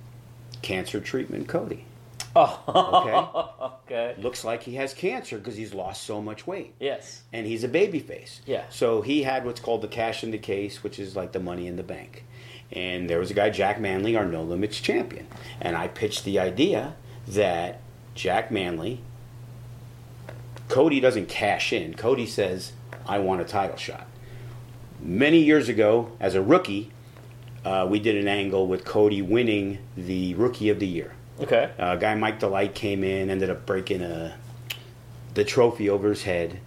[0.63, 1.85] cancer treatment Cody.
[2.39, 3.79] Oh.
[3.87, 4.15] okay.
[4.19, 7.23] looks like he has cancer because he's lost so much weight Yes.
[7.33, 8.65] and he's a baby face Yeah.
[8.69, 11.67] so he had what's called the cash in the case which is like the money
[11.67, 12.27] in the bank
[12.71, 15.27] and there was a guy jack manley our no limits champion
[15.63, 16.95] and i pitched the idea
[17.27, 17.81] that
[18.15, 19.01] jack manley
[20.69, 22.73] cody doesn't cash in cody says
[23.07, 24.07] i want a title shot
[25.01, 26.91] many years ago as a rookie
[27.65, 31.71] uh, we did an angle with cody winning the rookie of the year Okay.
[31.79, 34.37] uh, guy Mike Delight came in, ended up breaking a,
[35.35, 36.61] the trophy over his head.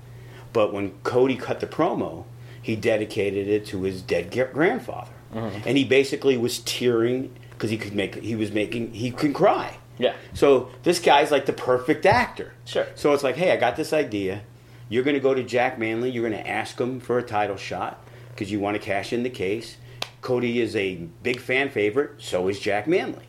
[0.54, 2.26] But when Cody cut the promo,
[2.62, 7.78] he dedicated it to his dead gra- grandfather, and he basically was tearing because he
[7.80, 9.78] could make he was making he can cry.
[9.98, 10.14] Yeah.
[10.36, 12.54] So this guy's like the perfect actor.
[12.66, 12.86] Sure.
[12.94, 14.42] So it's like, hey, I got this idea.
[14.88, 16.12] You're going to go to Jack Manley.
[16.12, 18.04] You're going to ask him for a title shot
[18.40, 19.76] because you want to cash in the case.
[20.22, 22.12] Cody is a big fan favorite.
[22.20, 23.26] So is Jack Manley.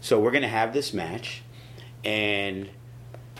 [0.00, 1.42] So we're going to have this match,
[2.04, 2.68] and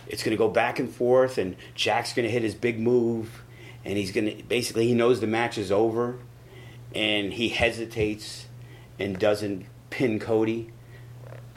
[0.07, 1.37] it's going to go back and forth.
[1.37, 3.43] And Jack's going to hit his big move,
[3.85, 6.19] and he's going to basically he knows the match is over,
[6.95, 8.47] and he hesitates
[9.01, 10.71] and doesn't pin Cody.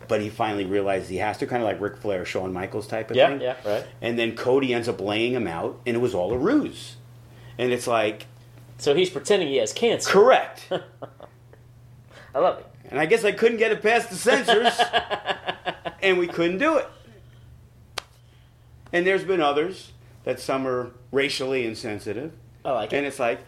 [0.07, 3.11] But he finally realizes he has to, kind of like Ric Flair, Shawn Michaels type
[3.11, 3.29] of Yeah.
[3.29, 3.41] thing.
[3.41, 3.55] Yeah.
[3.63, 3.85] Yeah, right.
[4.01, 6.95] And then Cody ends up laying him out, and it was all a ruse.
[7.57, 8.25] And it's like,
[8.83, 10.09] So he's pretending he has cancer.
[10.11, 10.67] correct.
[12.35, 12.65] I love it.
[12.91, 14.73] and I guess I couldn't get it past the censors,
[16.01, 16.87] and we couldn't do it.
[18.91, 19.93] And there's been others
[20.25, 22.33] that some are racially insensitive.
[22.65, 22.97] I like it.
[22.97, 23.39] And it's like,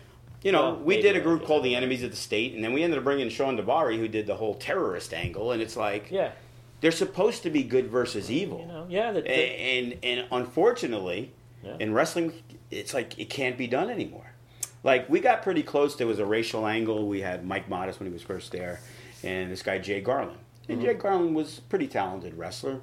[0.41, 2.71] you know, Well, we did a group called the Enemies of the State, and then
[2.71, 6.09] we ended up bringing Shawn Daivari, who did the whole terrorist angle, and it's like,
[6.11, 6.31] Yeah.
[6.79, 8.59] they're supposed to be good versus evil.
[8.61, 8.85] You know.
[8.89, 9.11] Yeah.
[9.11, 11.75] The, the, and and unfortunately, Yeah.
[11.79, 12.31] in wrestling,
[12.71, 14.31] it's like it can't be done anymore.
[14.85, 15.95] Like we got pretty close.
[15.97, 17.07] There was a racial angle.
[17.07, 18.79] We had Mike Modest when he was first there,
[19.23, 20.37] and this guy Jay Garland.
[20.69, 20.85] And Mm-hmm.
[20.87, 22.79] Jay Garland was a pretty talented wrestler.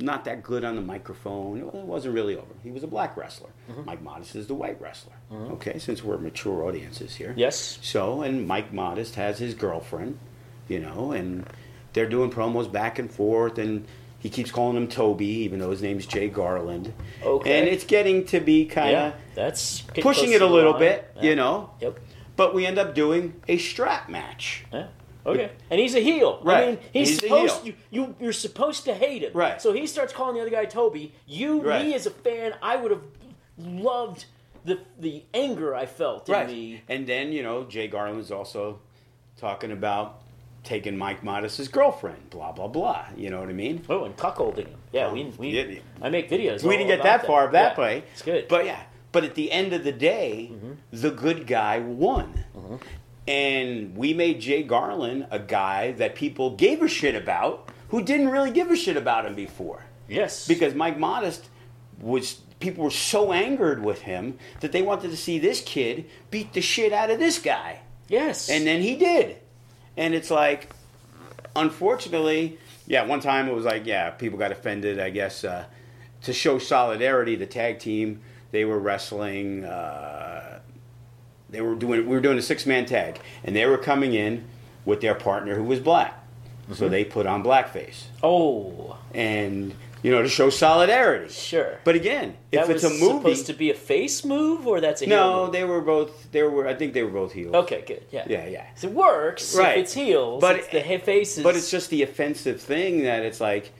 [0.00, 1.58] Not that good on the microphone.
[1.58, 2.52] It wasn't really over.
[2.62, 3.50] He was a black wrestler.
[3.70, 3.84] Mm-hmm.
[3.84, 5.12] Mike Modest is the white wrestler.
[5.30, 7.32] Okay, since we're mature audiences here.
[7.36, 7.78] yes.
[7.82, 10.18] So, and Mike Modest has his girlfriend,
[10.68, 11.46] you know, and
[11.92, 13.86] they're doing promos back and forth, and
[14.20, 16.92] he keeps calling him Toby, even though his name's Jay Garland.
[17.22, 17.58] Okay.
[17.58, 20.80] And it's getting to be kind Yeah, of that's pushing it a little line.
[20.80, 21.22] bit, Yeah.
[21.22, 21.70] you know.
[21.80, 21.98] Yep.
[22.36, 24.64] But we end up doing a strap match.
[24.72, 24.86] Yeah.
[25.26, 25.50] Okay.
[25.70, 26.40] And he's a heel.
[26.42, 26.62] Right.
[26.62, 27.74] I mean, he's, He's a supposed heel.
[27.90, 29.32] you, you you're supposed to hate him.
[29.34, 29.60] Right.
[29.60, 31.12] So he starts calling the other guy Toby.
[31.26, 31.84] You, Right.
[31.86, 33.02] me as a fan, I would have
[33.58, 34.24] loved
[34.64, 36.82] the the anger I felt in Right.
[36.88, 38.78] And then, you know, Jay Garland's also
[39.36, 40.20] talking about
[40.62, 43.06] taking Mike Modest's girlfriend, blah, blah, blah.
[43.16, 43.82] You know what I mean?
[43.88, 44.78] Oh, and cuckolding him.
[44.92, 45.80] Yeah, Um, we, we yeah.
[46.02, 46.62] I make videos.
[46.62, 48.04] we didn't get that far of that Yeah, play.
[48.12, 48.46] It's good.
[48.48, 48.82] But yeah,
[49.12, 50.52] but at the end of the day,
[50.92, 52.44] the good guy won.
[53.28, 58.28] And we made Jay Garland a guy that people gave a shit about who didn't
[58.30, 59.84] really give a shit about him before.
[60.08, 60.46] yes.
[60.48, 61.48] Because Mike Modest
[62.00, 66.52] was people were so angered with him that they wanted to see this kid beat
[66.52, 67.80] the shit out of this guy.
[68.08, 68.48] yes.
[68.50, 69.36] And then he did.
[70.00, 70.70] And it's like,
[71.54, 75.66] unfortunately, yeah, one time it was like, yeah, people got offended, I guess, uh,
[76.22, 80.60] to show solidarity, the tag team, they were wrestling, uh,
[81.50, 84.46] they were doing, we were doing a six man tag, and they were coming in
[84.86, 86.16] with their partner who was black.
[86.72, 88.04] So they put on blackface.
[88.22, 91.32] oh, And, you know, to show solidarity.
[91.32, 91.78] sure.
[91.84, 93.18] But again, if that it's was a movie.
[93.18, 95.52] supposed to be a face move, or that's a heel no, move?
[95.52, 97.54] they were both, they were, I think they were both heels.
[97.54, 98.04] Okay, good.
[98.10, 98.24] Yeah.
[98.28, 98.66] Yeah, yeah.
[98.76, 99.78] So it works Right.
[99.78, 100.40] if it's heels.
[100.40, 101.42] But it's the he- faces.
[101.44, 103.72] But it's just the offensive thing that it's like,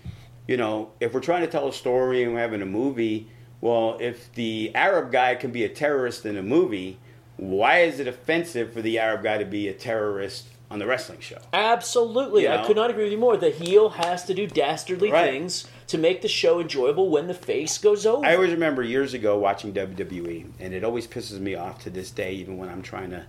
[0.46, 3.28] you know, if we're trying to tell a story and we're having a movie,
[3.60, 6.98] well, if the Arab guy can be a terrorist in a movie,
[7.36, 11.20] why is it offensive for the Arab guy to be a terrorist on the wrestling
[11.20, 11.38] show?
[11.52, 12.42] Absolutely.
[12.42, 13.36] You I could not agree with you more.
[13.36, 15.30] The heel has to do dastardly Right.
[15.30, 18.24] things to make the show enjoyable when the face goes over.
[18.24, 22.12] I always remember years ago watching WWE, and it always pisses me off to this
[22.12, 23.26] day, even when I'm trying to,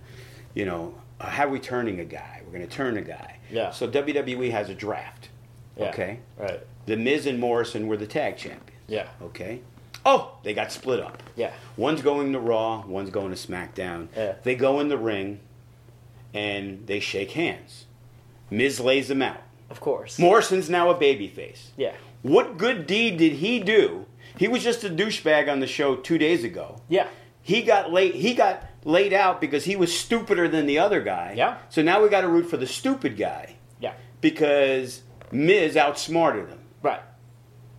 [0.54, 2.40] you know, uh, how are we turning a guy?
[2.44, 3.38] We're going to turn a guy.
[3.50, 3.72] Yeah.
[3.72, 5.28] So WWE has a draft.
[5.76, 5.88] Yeah.
[5.88, 6.20] Okay.
[6.38, 6.60] Right.
[6.86, 8.80] The Miz and Morrison were the tag champions.
[8.86, 9.08] Yeah.
[9.20, 9.62] Okay.
[10.06, 11.20] Oh, they got split up.
[11.34, 11.52] Yeah.
[11.76, 14.06] One's going to Raw, one's going to SmackDown.
[14.16, 14.34] Yeah.
[14.44, 15.40] They go in the ring
[16.32, 17.86] and they shake hands.
[18.50, 19.42] Miz lays him out.
[19.70, 20.18] Of course.
[20.18, 21.70] Morrison's now a babyface.
[21.76, 21.94] Yeah.
[22.22, 24.06] What good deed did he do?
[24.36, 26.80] He was just a douchebag on the show two days ago.
[26.88, 27.08] Yeah.
[27.42, 28.14] He got laid.
[28.14, 31.34] He got laid out because he was stupider than the other guy.
[31.36, 31.58] Yeah.
[31.68, 33.94] So now we got to root for the stupid guy Yeah.
[34.20, 36.60] because Miz outsmarted him.
[36.82, 37.02] Right.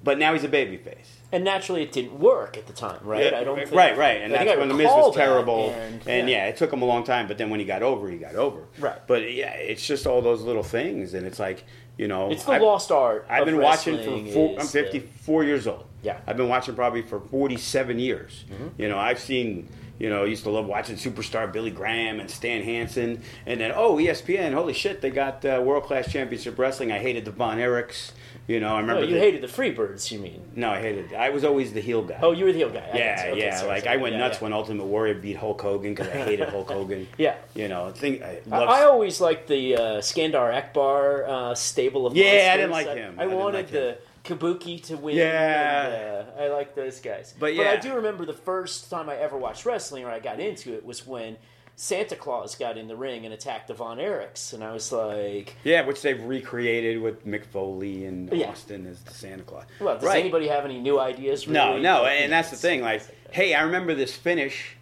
[0.03, 1.07] But now he's a babyface.
[1.31, 3.31] And naturally, it didn't work at the time, right?
[3.31, 6.07] Yeah, I don't think, right, right, and I that's when the Miz was terrible, and,
[6.07, 6.45] and, yeah.
[6.45, 7.27] it took him a long time.
[7.27, 8.67] But then when he got over, he got over.
[8.77, 8.99] Right.
[9.07, 11.63] But yeah, it's just all those little things, and it's like
[11.97, 13.25] you know, it's the I've- lost art.
[13.29, 15.85] I've been watching for four, I'm is the- 54 years old.
[16.01, 16.19] Yeah.
[16.27, 18.43] I've been watching probably for 47 years.
[18.77, 19.69] You know, I've seen.
[19.99, 23.71] You know, I used to love watching superstar Billy Graham and Stan Hansen, and then
[23.75, 26.91] oh ESPN, holy shit, they got uh, world class championship wrestling.
[26.91, 28.11] I hated the Von Erichs.
[28.45, 29.05] You know, I remember.
[29.05, 30.43] you the- hated the Freebirds, you mean?
[30.55, 31.13] No, I hated.
[31.13, 32.19] I was always the heel guy.
[32.21, 32.89] Oh, you were the heel guy.
[32.93, 33.25] I Yeah.
[33.29, 33.55] Okay, yeah.
[33.55, 33.97] sorry, like sorry.
[33.97, 34.43] I went Yeah, nuts yeah.
[34.43, 37.07] when Ultimate Warrior beat Hulk Hogan because I hated Hulk Hogan.
[37.17, 37.35] Yeah.
[37.55, 42.17] You know, I think I I, always liked the uh, Skandar Akbar uh, stable of
[42.17, 43.15] Yeah, I didn't like him.
[43.17, 45.15] I, I wanted like the Kabuki to win.
[45.15, 45.85] Yeah.
[45.87, 47.33] and, uh, I like those guys.
[47.39, 50.19] But yeah, but I do remember the first time I ever watched wrestling or I
[50.19, 51.37] got into it was when
[51.75, 55.55] Santa Claus got in the ring and attacked the Von Erichs, and I was like,
[55.63, 58.49] yeah, which they've recreated with Mick Foley and Yeah.
[58.49, 59.65] Austin as the Santa Claus.
[59.79, 60.19] "Well, does right.
[60.19, 61.81] anybody have any new ideas?" No, really?
[61.81, 62.81] no, Like, and that's the thing.
[62.81, 63.01] Like,
[63.31, 64.75] hey, I remember this finish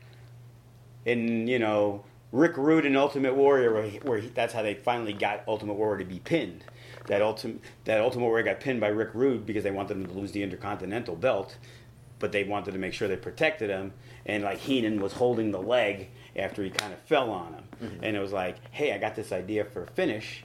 [1.06, 4.74] in you know Rick Rude and Ultimate Warrior, where, he, where he, that's how they
[4.74, 6.64] finally got Ultimate Warrior to be pinned.
[7.08, 10.14] That ultimate that Ultimate Warrior got pinned by Rick Rude because they wanted him to
[10.14, 11.58] lose the Intercontinental belt,
[12.20, 13.94] but they wanted to make sure they protected him.
[14.26, 18.03] And like Heenan was holding the leg after he kind of fell on him, Mm-hmm.
[18.03, 20.43] and it was like, hey, I got this idea for a finish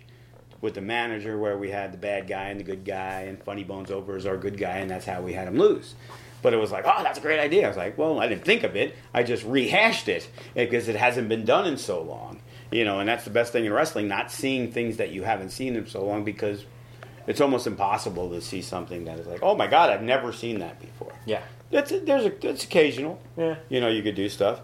[0.62, 3.62] with the manager where we had the bad guy and the good guy, and Funny
[3.62, 5.94] Bones over as our good guy, and that's how we had him lose.
[6.40, 7.66] But it was like, oh, that's a great idea.
[7.66, 8.94] I was like, well, I didn't think of it.
[9.12, 12.40] I just rehashed it because it hasn't been done in so long.
[12.72, 15.50] You know, and that's the best thing in wrestling, not seeing things that you haven't
[15.50, 16.64] seen in so long because
[17.26, 20.60] it's almost impossible to see something that is like, oh my God, I've never seen
[20.60, 21.12] that before.
[21.26, 23.20] Yeah, That's there's a it's occasional.
[23.36, 23.56] Yeah.
[23.68, 24.60] You know, you could do stuff,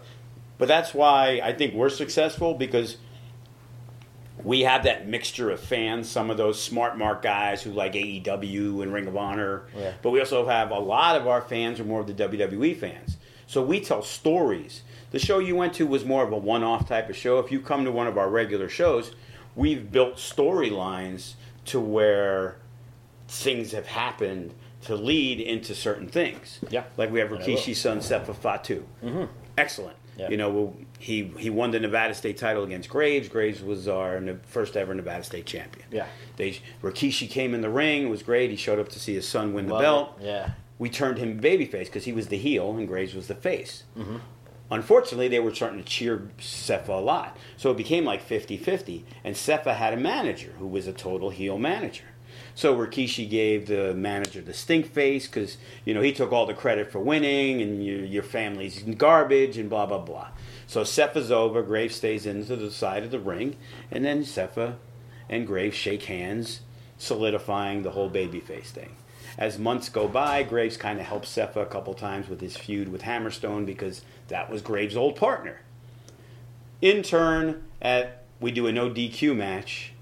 [0.63, 2.95] but that's why I think we're successful because
[4.45, 6.07] we have that mixture of fans.
[6.09, 9.91] Some of those smart mark guys who like AEW and Ring of Honor, Yeah.
[10.01, 13.17] but we also have a lot of our fans are more of the WWE fans.
[13.45, 14.83] So we tell stories.
[15.11, 17.39] The show you went to was more of a one-off type of show.
[17.39, 19.11] If you come to one of our regular shows,
[19.57, 21.33] we've built storylines
[21.65, 22.55] to where
[23.27, 24.53] things have happened
[24.83, 26.61] to lead into certain things.
[26.69, 26.85] Yeah.
[26.95, 27.39] Like we have I will.
[27.41, 28.85] Rikishi's son Sefa Fatu.
[29.03, 29.25] Mm-hmm.
[29.57, 29.97] Excellent.
[30.17, 30.29] Yeah.
[30.29, 33.29] You know, he he won the Nevada State title against Graves.
[33.29, 35.85] Graves was our first ever Nevada State champion.
[35.91, 36.07] Yeah.
[36.37, 38.03] They Rikishi came in the ring.
[38.03, 38.49] It was great.
[38.49, 40.17] He showed up to see his son win the Love belt.
[40.19, 40.25] it.
[40.25, 40.51] Yeah.
[40.79, 43.83] We turned him babyface because he was the heel and Graves was the face.
[43.97, 44.17] Mm-hmm.
[44.71, 47.37] Unfortunately, they were starting to cheer Sefa a lot.
[47.57, 49.05] So it became like 50 50.
[49.23, 52.05] And Sefa had a manager who was a total heel manager.
[52.55, 56.53] So Rikishi gave the manager the stink face because, you know, he took all the
[56.53, 60.27] credit for winning and your, your family's garbage and blah, blah, blah.
[60.67, 61.63] So Sefa's over.
[61.63, 63.55] Graves stays into the side of the ring.
[63.91, 64.75] And then Sefa
[65.29, 66.61] and Graves shake hands,
[66.97, 68.95] solidifying the whole babyface thing.
[69.37, 72.89] As months go by, Graves kind of helps Sefa a couple times with his feud
[72.89, 75.61] with Hammerstone because that was Graves' old partner.
[76.81, 79.92] In turn, at we do a no DQ match.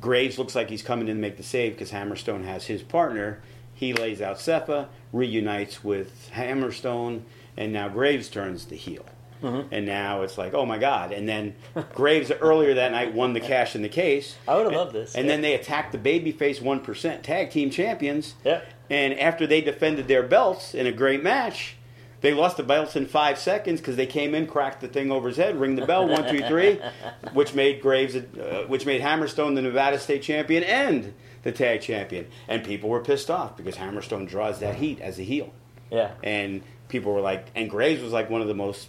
[0.00, 3.40] Graves looks like he's coming in to make the save because Hammerstone has his partner.
[3.74, 7.22] He lays out Sefa, reunites with Hammerstone,
[7.56, 9.04] and now Graves turns the heel.
[9.42, 9.72] Mm-hmm.
[9.72, 11.12] And now it's like, oh my God.
[11.12, 11.54] And then
[11.94, 14.36] Graves earlier that night won the cash in the case.
[14.48, 15.14] I would have loved this.
[15.14, 18.34] And then they attacked the babyface 1% tag team champions.
[18.44, 18.62] Yeah.
[18.90, 21.76] And after they defended their belts in a great match,
[22.20, 25.28] they lost the belts in five seconds because they came in, cracked the thing over
[25.28, 26.80] his head, ring the bell, one, two, three,
[27.32, 31.14] which made Graves, uh, which made Hammerstone the Nevada State champion and
[31.44, 32.26] the tag champion.
[32.48, 35.52] And people were pissed off because Hammerstone draws that heat as a heel.
[35.90, 36.12] yeah.
[36.24, 38.88] And people were like, and Graves was like one of the most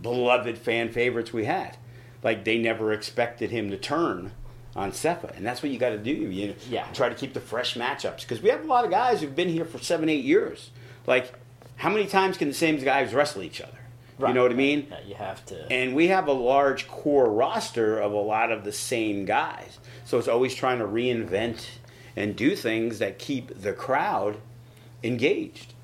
[0.00, 1.76] beloved fan favorites we had.
[2.22, 4.32] Like they never expected him to turn
[4.74, 6.10] on Sefa, and that's what you got to do.
[6.12, 6.86] You Yeah.
[6.92, 9.48] try to keep the fresh matchups because we have a lot of guys who've been
[9.48, 10.70] here for seven, eight years.
[11.06, 11.32] Like,
[11.76, 13.72] how many times can the same guys wrestle each other?
[14.18, 14.86] You know what I mean?
[14.90, 15.70] Yeah, you have to.
[15.70, 19.78] And we have a large core roster of a lot of the same guys.
[20.06, 21.66] So it's always trying to reinvent
[22.16, 24.38] and do things that keep the crowd
[25.02, 25.74] engaged.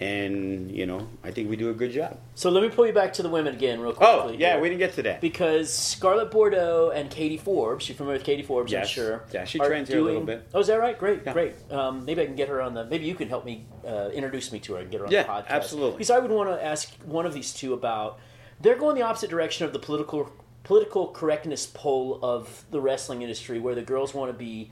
[0.00, 2.18] And, you know, I think we do a good job.
[2.34, 4.60] So let me pull you back to the women again, real Oh, yeah, here.
[4.62, 5.20] we didn't get to that.
[5.20, 9.24] because Scarlett Bordeaux and Katie Forbes, you're familiar with Katie Forbes, I'm sure.
[9.30, 10.48] Yeah, she trains here a little bit.
[10.54, 10.98] Oh, is that right?
[10.98, 11.34] Great, Yeah.
[11.34, 11.54] great.
[11.70, 12.86] Um, maybe I can get her on the.
[12.86, 15.24] Maybe you can help me uh, introduce me to her and get her on Yeah,
[15.24, 15.48] the podcast.
[15.48, 15.92] absolutely.
[15.92, 18.18] Because I would want to ask one of these two about.
[18.62, 20.32] They're going the opposite direction of the political
[20.64, 24.70] political correctness pole of the wrestling industry, where the girls want to be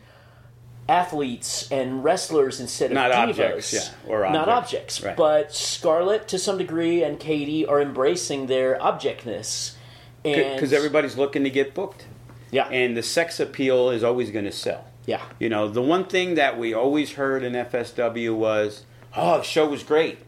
[0.88, 3.28] athletes and wrestlers instead of Not divas.
[3.30, 5.02] objects, yeah, or not objects, objects.
[5.02, 5.16] right.
[5.16, 9.74] But Scarlett, to some degree, and Katie are embracing their objectness.
[10.22, 12.06] Because everybody's looking to get booked.
[12.50, 14.84] yeah, And the sex appeal is always going to sell.
[15.06, 18.84] yeah, You know, the one thing that we always heard in FSW was,
[19.16, 20.18] oh, the show was great.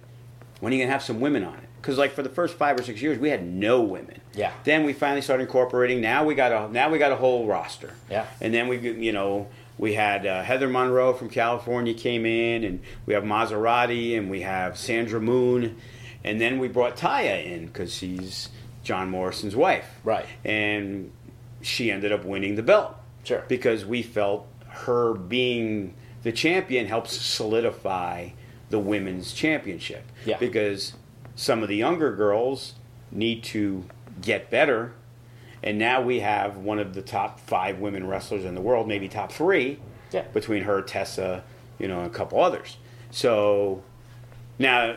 [0.61, 1.64] When are you going to have some women on it?
[1.80, 4.20] Because, like, for the first five or six years, we had no women.
[4.34, 4.52] Yeah.
[4.64, 6.00] Then we finally started incorporating.
[6.02, 7.94] Now we got a now we got a whole roster.
[8.11, 8.26] Yeah.
[8.40, 9.48] And then we, you know,
[9.81, 14.43] we had uh, Heather Monroe from California came in, and we have Maserati, and we
[14.43, 15.76] have Sandra Moon,
[16.22, 18.51] and then we brought Taya in because she's
[18.85, 19.87] John Morrison's wife.
[20.05, 20.26] Right.
[20.45, 21.11] And
[21.62, 23.43] she ended up winning the belt sure.
[23.49, 28.28] because we felt her being the champion helps solidify
[28.68, 30.05] the women's championship.
[30.26, 30.37] Yeah.
[30.37, 30.93] Because
[31.35, 32.74] some of the younger girls
[33.11, 33.87] need to
[34.20, 34.93] get better,
[35.62, 39.08] and now we have one of the top five women wrestlers in the world, maybe
[39.08, 39.78] top three,
[40.12, 40.22] Yeah.
[40.32, 41.42] between her, Tessa,
[41.78, 42.76] you know, and a couple others.
[43.11, 43.82] So
[44.58, 44.96] now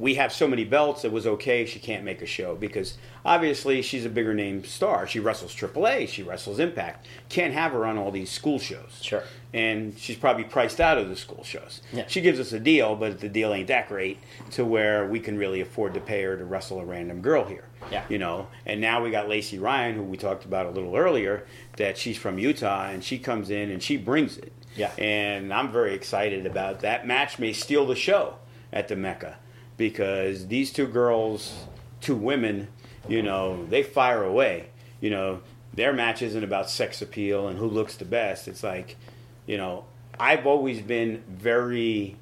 [0.00, 3.82] we have so many belts, it was okay she can't make a show because obviously
[3.82, 5.06] she's a bigger name star.
[5.06, 7.06] She wrestles AAA, she wrestles Impact.
[7.28, 8.98] Can't have her on all these school shows.
[9.02, 9.22] Sure.
[9.52, 11.82] And she's probably priced out of the school shows.
[11.92, 12.06] Yeah.
[12.08, 14.18] She gives us a deal, but the deal ain't that great
[14.52, 17.64] to where we can really afford to pay her to wrestle a random girl here.
[17.92, 18.04] Yeah.
[18.08, 21.46] You know, and now we got Lacey Ryan, who we talked about a little earlier,
[21.76, 24.52] that she's from Utah and she comes in and she brings it.
[24.76, 24.92] Yeah.
[24.96, 27.06] And I'm very excited about that.
[27.06, 28.36] Match may steal the show
[28.72, 29.36] at the Mecca
[29.80, 31.64] because these two girls,
[32.02, 32.68] two women,
[33.08, 34.68] you know, they fire away.
[35.00, 35.40] You know,
[35.72, 38.46] their match isn't about sex appeal and who looks the best.
[38.46, 38.98] It's like,
[39.46, 39.86] you know,
[40.18, 42.18] I've always been very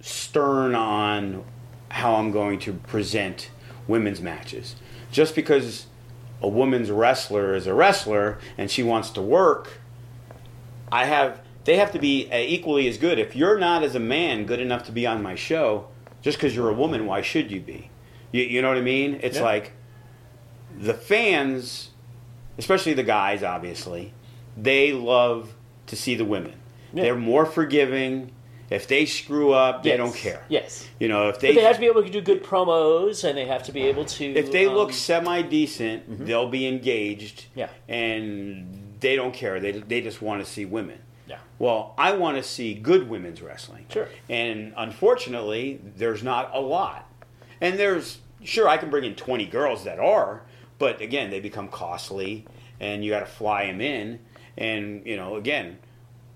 [0.00, 1.44] stern on
[1.90, 3.48] how I'm going to present
[3.86, 4.74] women's matches.
[5.12, 5.86] Just because
[6.42, 9.78] a woman's wrestler is a wrestler and she wants to work,
[10.90, 13.18] I have they have to be uh, equally as good.
[13.18, 15.88] If you're not as a man good enough to be on my show,
[16.22, 17.90] just because you're a woman, why should you be?
[18.32, 19.20] You, you know what I mean?
[19.22, 19.44] It's Yeah.
[19.44, 19.72] like
[20.80, 21.90] the fans,
[22.56, 24.14] especially the guys, obviously,
[24.56, 25.52] they love
[25.88, 26.54] to see the women.
[26.94, 27.02] Yeah.
[27.02, 28.32] They're more forgiving.
[28.70, 29.98] If they screw up, they Yes.
[29.98, 30.44] don't care.
[30.48, 30.88] Yes.
[30.98, 33.36] You know, if But they, they have to be able to do good promos, and
[33.36, 34.24] they have to be able to.
[34.24, 37.44] if they look um, semi decent, they'll be engaged.
[37.54, 37.68] Yeah.
[37.88, 39.60] And they don't care.
[39.60, 41.00] They they just want to see women.
[41.28, 41.38] Yeah.
[41.58, 43.86] Well, I want to see good women's wrestling.
[43.90, 44.08] Sure.
[44.28, 47.06] And unfortunately, there's not a lot.
[47.60, 50.42] And there's sure, I can bring in 20 girls that are,
[50.78, 52.46] but again, they become costly,
[52.80, 54.20] and you got to fly them in.
[54.56, 55.78] And, you know, again,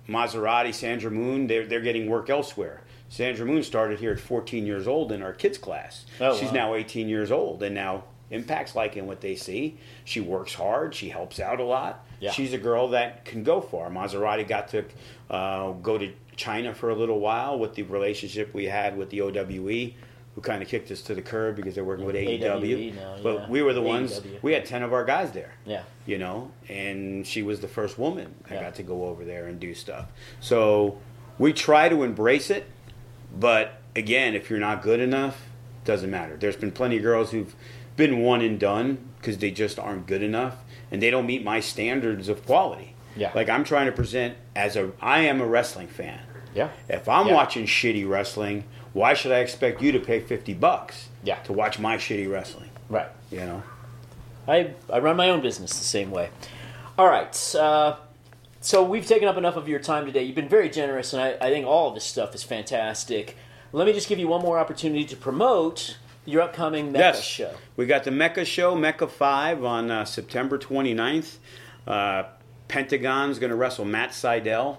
[0.08, 2.82] Maserati, Sandra Moon, they're, they're getting work elsewhere.
[3.08, 6.06] Sandra Moon started here at 14 years old in our kids class.
[6.20, 6.54] Oh, She's wow.
[6.54, 9.76] now 18 years old, and now Impact's liking what they see.
[10.04, 10.94] She works hard.
[10.94, 12.04] She helps out a lot.
[12.22, 12.30] Yeah.
[12.30, 13.90] She's a girl that can go far.
[13.90, 14.84] Maserati got to
[15.28, 19.22] uh, go to China for a little while with the relationship we had with the
[19.22, 19.92] OWE,
[20.36, 22.94] who kind of kicked us to the curb because they're working with AEW.
[22.94, 23.48] Now, but yeah.
[23.48, 24.20] we were the ones.
[24.20, 24.40] AEW.
[24.40, 25.82] We had 10 of our guys there Yeah.
[26.06, 28.62] you know, and she was the first woman that Yeah.
[28.62, 30.06] got to go over there and do stuff.
[30.38, 30.98] So
[31.38, 32.66] we try to embrace it,
[33.36, 35.48] but again, if you're not good enough,
[35.84, 36.36] doesn't matter.
[36.36, 37.52] There's been plenty of girls who've
[37.96, 40.58] been one and done because they just aren't good enough
[40.92, 42.94] and they don't meet my standards of quality.
[43.16, 43.32] Yeah.
[43.34, 46.20] Like I'm trying to present as a I am a wrestling fan.
[46.54, 46.68] Yeah.
[46.88, 47.34] If I'm Yeah.
[47.34, 51.36] watching shitty wrestling, why should I expect you to pay 50 bucks Yeah.
[51.40, 53.08] to watch my shitty wrestling, Right.
[53.30, 53.62] you know?
[54.46, 56.28] I, I run my own business the same way.
[56.98, 57.54] All right.
[57.54, 57.96] Uh,
[58.60, 60.22] so we've taken up enough of your time today.
[60.24, 63.36] You've been very generous, and I, I think all of this stuff is fantastic.
[63.72, 67.22] Let me just give you one more opportunity to promote your upcoming Mecca yes.
[67.22, 67.54] show.
[67.76, 71.36] We got the Mecca show, Mecca 5, on uh, September 29th.
[71.86, 72.24] Uh,
[72.68, 74.78] Pentagon's going to wrestle Matt Sydal.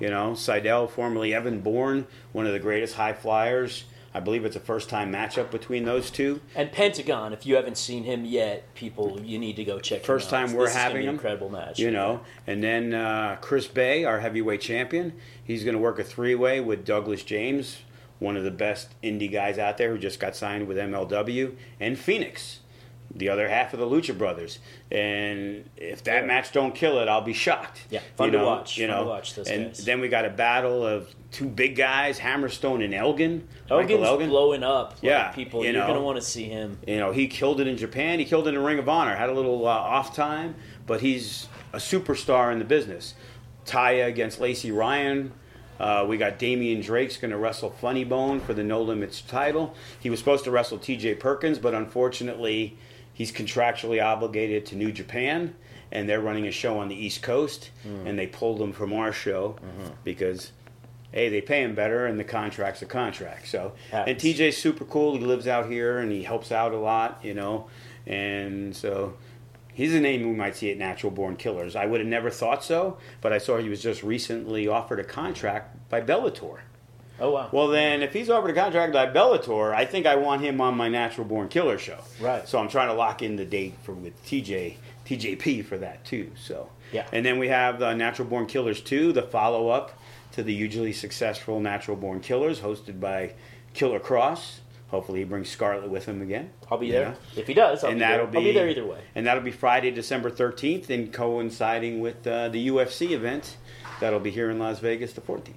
[0.00, 3.84] You know, Sydal, formerly Evan Bourne, one of the greatest high flyers.
[4.16, 6.40] I believe it's a first time matchup between those two.
[6.54, 10.06] And Pentagon, if you haven't seen him yet, people, you need to go check him
[10.06, 11.80] First time we're This having an incredible match.
[11.80, 16.04] You know, and then uh, Chris Bey, our heavyweight champion, he's going to work a
[16.04, 17.78] three way with Douglas James,
[18.24, 21.98] one of the best indie guys out there who just got signed with MLW, and
[21.98, 22.60] Phoenix,
[23.14, 24.58] the other half of the Lucha Brothers.
[24.90, 26.26] And if that Yeah.
[26.26, 27.82] match don't kill it, I'll be shocked.
[27.90, 30.08] Yeah, fun you to know, watch, You fun know, to watch those and then we
[30.08, 33.46] got a battle of two big guys, Hammerstone and Elgin.
[33.70, 34.28] Elgin's Elgin.
[34.30, 34.92] blowing up.
[34.94, 35.86] Like, Yeah, people, you you're know.
[35.86, 36.78] going to want to see him.
[36.86, 38.18] You know, he killed it in Japan.
[38.18, 39.14] He killed it in Ring of Honor.
[39.16, 40.54] Had a little uh, off time,
[40.86, 43.14] but he's a superstar in the business.
[43.66, 45.32] Taya against Lacey Ryan.
[45.78, 49.74] Uh, we got Damian Drake's going to wrestle Funny Bone for the No Limits title.
[50.00, 51.16] He was supposed to wrestle T.J.
[51.16, 52.78] Perkins, but unfortunately,
[53.12, 55.54] he's contractually obligated to New Japan,
[55.90, 57.70] and they're running a show on the East Coast,
[58.04, 59.56] and they pulled him from our show
[60.04, 60.52] because
[61.12, 63.46] hey, they pay him better, and the contract's a contract.
[63.46, 64.22] So, and Happens.
[64.22, 65.16] TJ's super cool.
[65.16, 67.68] He lives out here, and he helps out a lot, you know.
[68.04, 69.14] And so,
[69.74, 71.76] he's a name we might see at Natural Born Killers.
[71.76, 75.04] I would have never thought so, but I saw he was just recently offered a
[75.04, 76.60] contract by Bellator.
[77.20, 77.48] Oh, wow.
[77.52, 80.76] Well, then, if he's offered a contract by Bellator, I think I want him on
[80.76, 81.98] my Natural Born Killer show.
[82.20, 82.48] Right.
[82.48, 86.32] So I'm trying to lock in the date for with TJ TJP for that too.
[86.34, 87.06] So Yeah.
[87.12, 89.98] And then we have the Natural Born Killers 2, the follow up
[90.32, 93.34] to the hugely successful Natural Born Killers, hosted by
[93.74, 94.60] Killer Kross.
[94.94, 96.50] Hopefully, he brings Scarlett with him again.
[96.70, 97.08] I'll be there.
[97.10, 97.16] know?
[97.36, 98.10] If he does, I'll, and be, there.
[98.10, 99.00] that'll be I'll be there either way.
[99.16, 103.56] And that'll be Friday, December 13th, and coinciding with uh, the UFC event
[103.98, 105.54] that'll be here in Las Vegas the 14th.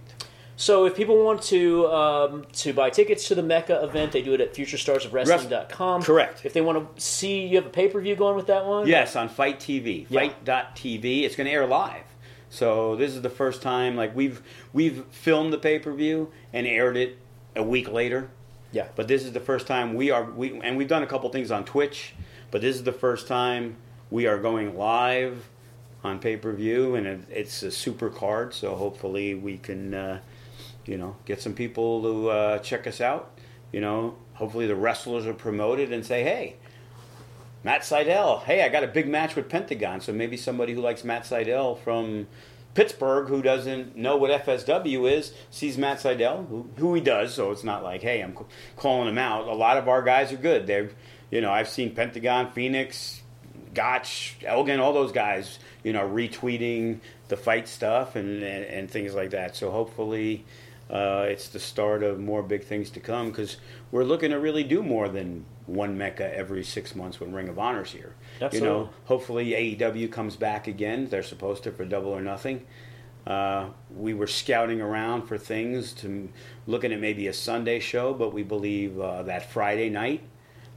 [0.56, 4.34] So if people want to um, to buy tickets to the Mecca event, they do
[4.34, 6.02] it at futurestarsofwrestling.com.
[6.02, 6.42] Correct.
[6.44, 8.88] If they want to see, you have a pay per view going with that one.
[8.88, 10.30] Yes, on FITE TV, Yeah.
[10.46, 11.22] FITE.tv.
[11.22, 12.06] It's going to air live.
[12.50, 14.42] So this is the first time like we've
[14.74, 17.20] we've filmed the pay per view and aired it
[17.56, 18.32] a week later.
[18.72, 18.88] Yeah.
[18.96, 21.52] But this is the first time we are we and we've done a couple things
[21.52, 22.14] on Twitch,
[22.52, 23.78] but this is the first time
[24.10, 25.50] we are going live
[26.04, 28.54] on pay per view, and it, it's a super card.
[28.54, 30.20] So hopefully we can, uh,
[30.86, 33.32] you know, get some people to uh, check us out.
[33.72, 36.56] You know, hopefully the wrestlers are promoted and say, hey.
[37.64, 38.44] Matt Sydal.
[38.44, 41.78] Hey, I got a big match with Pentagon, so maybe somebody who likes Matt Sydal
[41.80, 42.28] from
[42.78, 47.34] Pittsburgh who doesn't know what FSW is sees Matt Sydal, who, who he does.
[47.34, 48.38] So it's not like, hey, I'm
[48.76, 49.48] calling him out.
[49.48, 50.68] A lot of our guys are good.
[50.68, 50.92] They're,
[51.32, 53.24] you know, I've seen Pentagon, Phoenix,
[53.74, 57.00] Gotch, Elgin, all those guys, you know, retweeting
[57.30, 59.56] the fight stuff and and, and things like that.
[59.56, 60.46] So hopefully.
[60.90, 63.58] Uh, it's the start of more big things to come because
[63.92, 67.60] we're looking to really do more than one Mecca every six months when Ring of
[67.60, 68.16] Honor's here.
[68.54, 71.08] You know, hopefully AEW comes back again.
[71.10, 72.66] They're supposed to for Double or Nothing.
[73.26, 76.30] Uh, we were scouting around for things to
[76.66, 80.22] looking at maybe a Sunday show, but we believe uh, that Friday night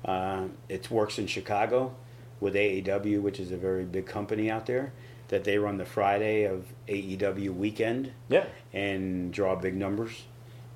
[0.04, 1.94] uh, it works in Chicago
[2.40, 4.92] with AEW, which is a very big company out there.
[5.28, 8.46] That they run the Friday of AEW weekend Yeah.
[8.72, 10.24] and draw big numbers.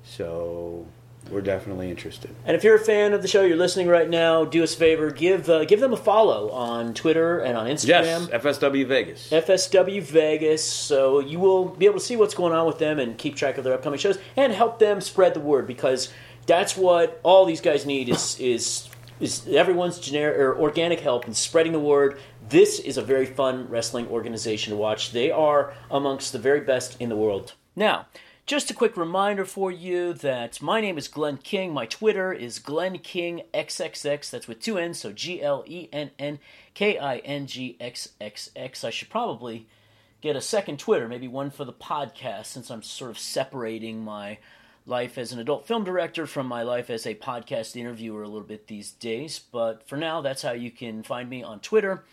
[0.03, 0.87] So
[1.31, 2.35] we're definitely interested.
[2.45, 4.77] And if you're a fan of the show, you're listening right now, do us a
[4.77, 8.29] favor, give uh, give them a follow on Twitter and on Instagram.
[8.29, 9.29] Yes, FSW Vegas.
[9.29, 13.17] FSW Vegas, so you will be able to see what's going on with them and
[13.17, 16.13] keep track of their upcoming shows and help them spread the word because
[16.45, 18.89] that's what all these guys need is is
[19.19, 22.19] is everyone's generic or organic help in spreading the word.
[22.47, 25.11] This is a very fun wrestling organization to watch.
[25.11, 27.53] They are amongst the very best in the world.
[27.75, 28.07] Now,
[28.45, 31.73] just a quick reminder for you that my name is Glenn King.
[31.73, 34.29] My Twitter is Glenn King XXX.
[34.29, 36.39] That's with two N's, so G L E N N
[36.75, 38.83] K I N G X X X.
[38.83, 39.65] I should probably
[40.21, 44.37] get a second Twitter, maybe one for the podcast, since I'm sort of separating my
[44.85, 48.47] life as an adult film director from my life as a podcast interviewer a little
[48.47, 49.39] bit these days.
[49.39, 52.03] But for now, that's how you can find me on Twitter.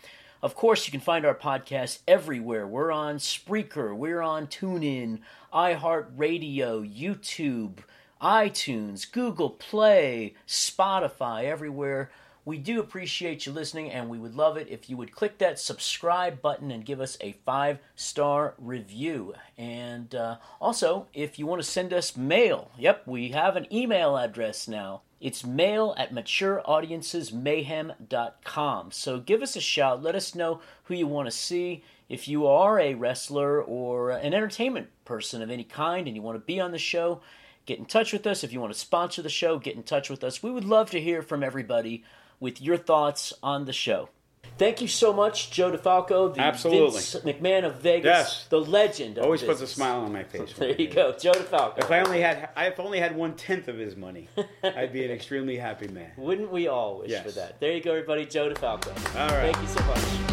[0.43, 2.67] Of course, you can find our podcast everywhere.
[2.67, 5.19] We're on Spreaker, we're on TuneIn,
[5.53, 7.77] iHeartRadio, YouTube,
[8.21, 12.11] iTunes, Google Play, Spotify, everywhere.
[12.43, 15.59] We do appreciate you listening, and we would love it if you would click that
[15.59, 19.35] subscribe button and give us a five star review.
[19.57, 24.17] And uh, also, if you want to send us mail, yep, we have an email
[24.17, 25.03] address now.
[25.23, 28.91] It's mail at matureaudiencesmayhem.com.
[28.91, 30.03] So give us a shout.
[30.03, 31.85] Let us know who you want to see.
[32.09, 36.35] If you are a wrestler or an entertainment person of any kind and you want
[36.35, 37.21] to be on the show,
[37.65, 38.43] get in touch with us.
[38.43, 40.43] If you want to sponsor the show, get in touch with us.
[40.43, 42.03] We would love to hear from everybody
[42.41, 44.09] with your thoughts on the show.
[44.57, 46.91] Thank you so much, Joe DeFalco, the Absolutely.
[46.91, 48.45] Vince McMahon of Vegas, Yes.
[48.49, 49.17] the legend.
[49.17, 49.59] Of Always business.
[49.61, 50.53] puts a smile on my face.
[50.57, 51.79] There you go, Joe DeFalco.
[51.79, 54.29] If I only had, if only had one tenth of his money,
[54.63, 56.11] I'd be an extremely happy man.
[56.17, 57.25] Wouldn't we all wish Yes.
[57.25, 57.59] for that?
[57.59, 58.25] There you go, everybody.
[58.25, 58.89] Joe DeFalco.
[59.19, 59.53] All right.
[59.53, 60.32] Thank you so much.